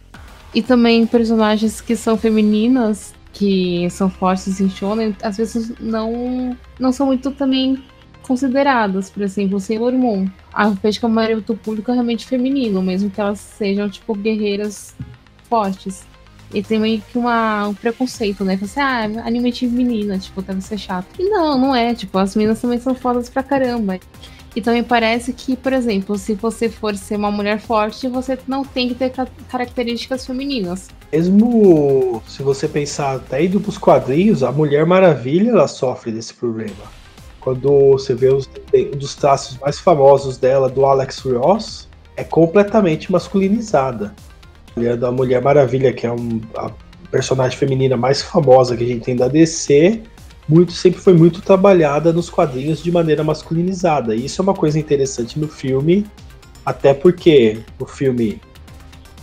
E 0.54 0.62
também 0.62 1.06
personagens 1.06 1.82
que 1.82 1.96
são 1.96 2.18
femininas, 2.18 3.14
que 3.36 3.90
são 3.90 4.10
fortes 4.10 4.62
em 4.62 4.70
shonen, 4.70 5.14
às 5.22 5.36
vezes 5.36 5.74
não, 5.78 6.58
não 6.80 6.94
são 6.94 7.06
muito 7.06 7.32
também 7.32 7.84
consideradas. 8.22 9.10
Por 9.10 9.22
exemplo, 9.22 9.60
Sailor 9.60 9.92
Moon. 9.92 10.26
A 10.54 10.70
vejo 10.70 11.02
que 11.02 11.06
a 11.06 11.10
maioria 11.10 11.42
do 11.42 11.56
público 11.56 11.92
é 11.92 11.94
realmente 11.94 12.26
feminino, 12.26 12.82
mesmo 12.82 13.10
que 13.10 13.20
elas 13.20 13.40
sejam, 13.40 13.90
tipo, 13.90 14.16
guerreiras 14.16 14.96
fortes. 15.50 16.06
E 16.54 16.64
tem 16.64 16.80
meio 16.80 17.02
que 17.02 17.18
uma, 17.18 17.68
um 17.68 17.74
preconceito, 17.74 18.46
né? 18.46 18.56
Você, 18.56 18.80
ah, 18.80 19.04
anime 19.26 19.52
de 19.52 19.68
menina, 19.68 20.18
tipo, 20.18 20.42
deve 20.42 20.62
ser 20.62 20.78
chato. 20.78 21.08
E 21.20 21.30
não, 21.30 21.58
não 21.58 21.76
é. 21.76 21.94
Tipo, 21.94 22.18
as 22.18 22.38
meninas 22.38 22.62
também 22.62 22.80
são 22.80 22.96
fodas 22.96 23.30
pra 23.30 23.44
caramba. 23.44 24.00
E 24.56 24.62
também 24.62 24.84
parece 24.84 25.34
que, 25.34 25.58
por 25.58 25.74
exemplo, 25.74 26.18
se 26.18 26.34
você 26.34 26.70
for 26.70 26.96
ser 26.96 27.18
uma 27.18 27.30
mulher 27.30 27.60
forte, 27.60 28.08
você 28.08 28.40
não 28.48 28.64
tem 28.64 28.88
que 28.88 28.96
ter 28.96 29.12
características 29.50 30.26
femininas. 30.26 30.88
Mesmo 31.12 32.24
se 32.26 32.42
você 32.42 32.68
pensar 32.68 33.18
até 33.18 33.44
indo 33.44 33.60
pros 33.60 33.78
quadrinhos, 33.78 34.44
a 34.44 34.52
Mulher 34.52 34.86
Maravilha 34.86 35.50
ela 35.52 35.68
sofre 35.68 36.12
desse 36.12 36.34
problema. 36.34 36.96
Quando 37.42 37.92
você 37.92 38.16
vê 38.16 38.34
os, 38.34 38.50
um 38.74 38.98
dos 38.98 39.14
traços 39.14 39.58
mais 39.60 39.78
famosos 39.78 40.38
dela, 40.38 40.70
do 40.70 40.86
Alex 40.86 41.20
Ross, 41.20 41.90
é 42.16 42.24
completamente 42.24 43.12
masculinizada 43.12 44.16
da 45.00 45.12
Mulher 45.12 45.42
Maravilha, 45.42 45.94
que 45.94 46.08
é 46.08 46.12
um, 46.12 46.42
a 46.58 46.72
personagem 47.12 47.58
feminina 47.58 47.96
mais 47.98 48.22
famosa 48.22 48.76
que 48.76 48.84
a 48.84 48.88
gente 48.88 49.04
tem 49.04 49.16
da 49.16 49.28
DC, 49.28 50.02
muito 50.48 50.72
sempre 50.72 51.00
foi 51.00 51.14
muito 51.14 51.42
trabalhada 51.42 52.14
nos 52.14 52.30
quadrinhos 52.30 52.84
de 52.84 52.92
maneira 52.92 53.24
masculinizada. 53.24 54.16
E 54.16 54.26
isso 54.26 54.42
é 54.42 54.44
uma 54.44 54.54
coisa 54.54 54.80
interessante 54.80 55.40
no 55.40 55.48
filme, 55.48 56.06
até 56.66 56.94
porque 56.94 57.60
o 57.80 57.86
filme 57.86 58.42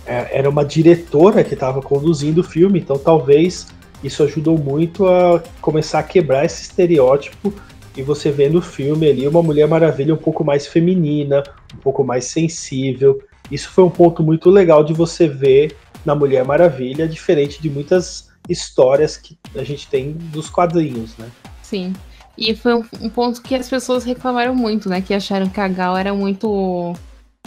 é, 0.06 0.38
era 0.38 0.50
uma 0.50 0.64
diretora 0.64 1.44
que 1.44 1.54
estava 1.54 1.80
conduzindo 1.80 2.40
o 2.40 2.44
filme, 2.44 2.80
então 2.80 2.98
talvez 2.98 3.68
isso 4.02 4.22
ajudou 4.24 4.58
muito 4.58 5.06
a 5.06 5.42
começar 5.60 6.00
a 6.00 6.02
quebrar 6.02 6.44
esse 6.44 6.62
estereótipo 6.62 7.52
e 7.96 8.02
você 8.02 8.30
vê 8.30 8.48
no 8.48 8.60
filme 8.60 9.08
ali 9.08 9.28
uma 9.28 9.42
Mulher 9.42 9.68
Maravilha 9.68 10.14
um 10.14 10.18
pouco 10.18 10.42
mais 10.42 10.66
feminina, 10.66 11.42
um 11.74 11.78
pouco 11.78 12.02
mais 12.02 12.24
sensível, 12.24 13.22
isso 13.50 13.68
foi 13.68 13.84
um 13.84 13.90
ponto 13.90 14.22
muito 14.22 14.50
legal 14.50 14.82
de 14.82 14.92
você 14.92 15.28
ver 15.28 15.76
na 16.04 16.14
Mulher 16.14 16.44
Maravilha, 16.44 17.06
diferente 17.06 17.62
de 17.62 17.70
muitas 17.70 18.31
histórias 18.48 19.16
que 19.16 19.38
a 19.54 19.62
gente 19.62 19.86
tem 19.86 20.12
dos 20.12 20.50
quadrinhos, 20.50 21.16
né? 21.16 21.28
Sim. 21.62 21.92
E 22.36 22.54
foi 22.54 22.74
um, 22.74 22.84
um 23.00 23.08
ponto 23.08 23.42
que 23.42 23.54
as 23.54 23.68
pessoas 23.68 24.04
reclamaram 24.04 24.54
muito, 24.54 24.88
né? 24.88 25.00
Que 25.00 25.14
acharam 25.14 25.48
que 25.48 25.60
a 25.60 25.68
Gal 25.68 25.96
era 25.96 26.14
muito 26.14 26.94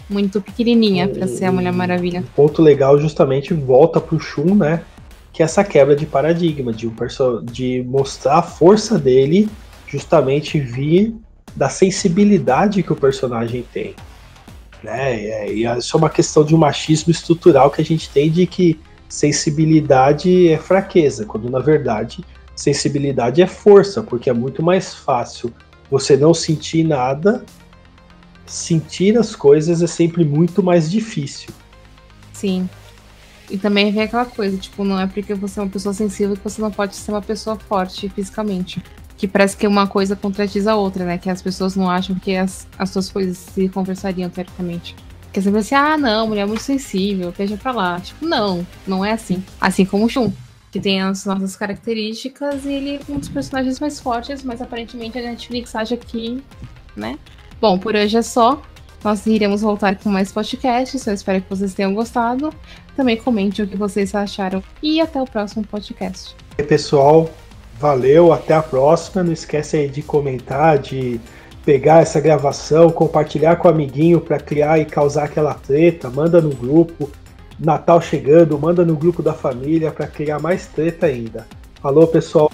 muito 0.07 0.39
pequenininha 0.39 1.07
para 1.07 1.27
ser 1.27 1.45
a 1.45 1.51
Mulher 1.51 1.73
Maravilha. 1.73 2.19
Um 2.19 2.35
ponto 2.35 2.61
legal 2.61 2.99
justamente 2.99 3.53
volta 3.53 3.99
pro 3.99 4.19
Shun, 4.19 4.55
né? 4.55 4.83
Que 5.33 5.41
é 5.41 5.45
essa 5.45 5.63
quebra 5.63 5.95
de 5.95 6.05
paradigma, 6.05 6.71
de, 6.71 6.87
um 6.87 6.93
de 7.43 7.83
mostrar 7.87 8.39
a 8.39 8.43
força 8.43 8.99
dele 8.99 9.49
justamente 9.87 10.59
vir 10.59 11.15
da 11.55 11.69
sensibilidade 11.69 12.83
que 12.83 12.93
o 12.93 12.95
personagem 12.95 13.65
tem. 13.73 13.95
Né? 14.83 15.49
E 15.51 15.65
isso 15.65 15.95
é 15.95 15.97
uma 15.97 16.09
questão 16.09 16.43
de 16.43 16.53
um 16.53 16.57
machismo 16.57 17.11
estrutural 17.11 17.71
que 17.71 17.81
a 17.81 17.85
gente 17.85 18.09
tem 18.09 18.29
de 18.29 18.45
que 18.45 18.79
sensibilidade 19.07 20.49
é 20.49 20.57
fraqueza, 20.57 21.25
quando 21.25 21.49
na 21.49 21.59
verdade 21.59 22.23
sensibilidade 22.55 23.41
é 23.41 23.47
força, 23.47 24.01
porque 24.01 24.29
é 24.29 24.33
muito 24.33 24.63
mais 24.63 24.93
fácil 24.93 25.53
você 25.91 26.15
não 26.15 26.33
sentir 26.33 26.83
nada, 26.83 27.45
sentir 28.45 29.17
as 29.17 29.35
coisas 29.35 29.81
é 29.81 29.87
sempre 29.87 30.23
muito 30.23 30.63
mais 30.63 30.89
difícil. 30.89 31.49
Sim. 32.31 32.69
E 33.49 33.57
também 33.57 33.91
vem 33.91 34.03
aquela 34.03 34.25
coisa, 34.25 34.57
tipo, 34.57 34.83
não 34.83 34.99
é 34.99 35.05
porque 35.05 35.33
você 35.33 35.59
é 35.59 35.63
uma 35.63 35.69
pessoa 35.69 35.93
sensível 35.93 36.35
que 36.35 36.43
você 36.43 36.61
não 36.61 36.71
pode 36.71 36.95
ser 36.95 37.11
uma 37.11 37.21
pessoa 37.21 37.57
forte 37.57 38.09
fisicamente 38.09 38.81
que 39.17 39.27
parece 39.27 39.55
que 39.55 39.65
uma 39.65 39.87
coisa 39.87 40.15
contradiz 40.15 40.67
a 40.67 40.75
outra, 40.75 41.05
né? 41.05 41.17
Que 41.17 41.29
as 41.29 41.41
pessoas 41.41 41.75
não 41.75 41.89
acham 41.89 42.17
que 42.17 42.35
as, 42.35 42.67
as 42.77 42.89
suas 42.89 43.09
coisas 43.09 43.37
se 43.37 43.69
conversariam 43.69 44.29
teoricamente. 44.29 44.95
Porque 45.35 45.41
você 45.41 45.51
pensa 45.51 45.75
assim, 45.75 45.75
ah, 45.75 45.97
não, 45.97 46.27
mulher 46.27 46.43
é 46.43 46.45
muito 46.45 46.63
sensível, 46.63 47.33
deixa 47.37 47.57
pra 47.57 47.73
lá. 47.73 47.99
Tipo, 47.99 48.25
não, 48.25 48.65
não 48.87 49.03
é 49.03 49.11
assim. 49.11 49.43
Assim 49.59 49.83
como 49.83 50.05
o 50.05 50.09
Shun, 50.09 50.31
que 50.71 50.79
tem 50.79 51.01
as 51.01 51.25
nossas 51.25 51.57
características 51.57 52.63
e 52.63 52.71
ele 52.71 52.95
é 52.95 53.11
um 53.11 53.19
dos 53.19 53.27
personagens 53.27 53.77
mais 53.77 53.99
fortes, 53.99 54.45
mas 54.45 54.61
aparentemente 54.61 55.19
a 55.19 55.21
Netflix 55.21 55.75
acha 55.75 55.97
que, 55.97 56.41
né? 56.95 57.19
Bom, 57.59 57.77
por 57.77 57.95
hoje 57.95 58.15
é 58.15 58.21
só. 58.21 58.61
Nós 59.03 59.25
iremos 59.25 59.61
voltar 59.61 59.97
com 59.97 60.07
mais 60.07 60.31
podcasts. 60.31 61.05
Eu 61.05 61.13
espero 61.13 61.41
que 61.41 61.49
vocês 61.49 61.73
tenham 61.73 61.93
gostado. 61.93 62.53
Também 62.95 63.17
comente 63.17 63.61
o 63.61 63.67
que 63.67 63.75
vocês 63.75 64.15
acharam. 64.15 64.63
E 64.81 65.01
até 65.01 65.21
o 65.21 65.25
próximo 65.25 65.67
podcast. 65.67 66.33
E 66.57 66.63
pessoal, 66.63 67.29
Valeu, 67.77 68.31
até 68.31 68.53
a 68.53 68.63
próxima. 68.63 69.21
Não 69.21 69.33
esquece 69.33 69.75
aí 69.75 69.89
de 69.89 70.01
comentar, 70.01 70.79
de 70.79 71.19
pegar 71.65 72.01
essa 72.01 72.21
gravação, 72.21 72.91
compartilhar 72.91 73.55
com 73.55 73.67
o 73.67 73.71
amiguinho 73.71 74.21
para 74.21 74.39
criar 74.39 74.79
e 74.79 74.85
causar 74.85 75.25
aquela 75.25 75.55
treta. 75.55 76.09
Manda 76.09 76.39
no 76.39 76.51
grupo. 76.55 77.09
Natal 77.59 78.01
chegando, 78.01 78.59
manda 78.59 78.83
no 78.85 78.95
grupo 78.95 79.23
da 79.23 79.33
família 79.33 79.89
para 79.89 80.05
criar 80.07 80.39
mais 80.39 80.67
treta 80.67 81.07
ainda. 81.07 81.47
Falou, 81.81 82.05
pessoal. 82.05 82.51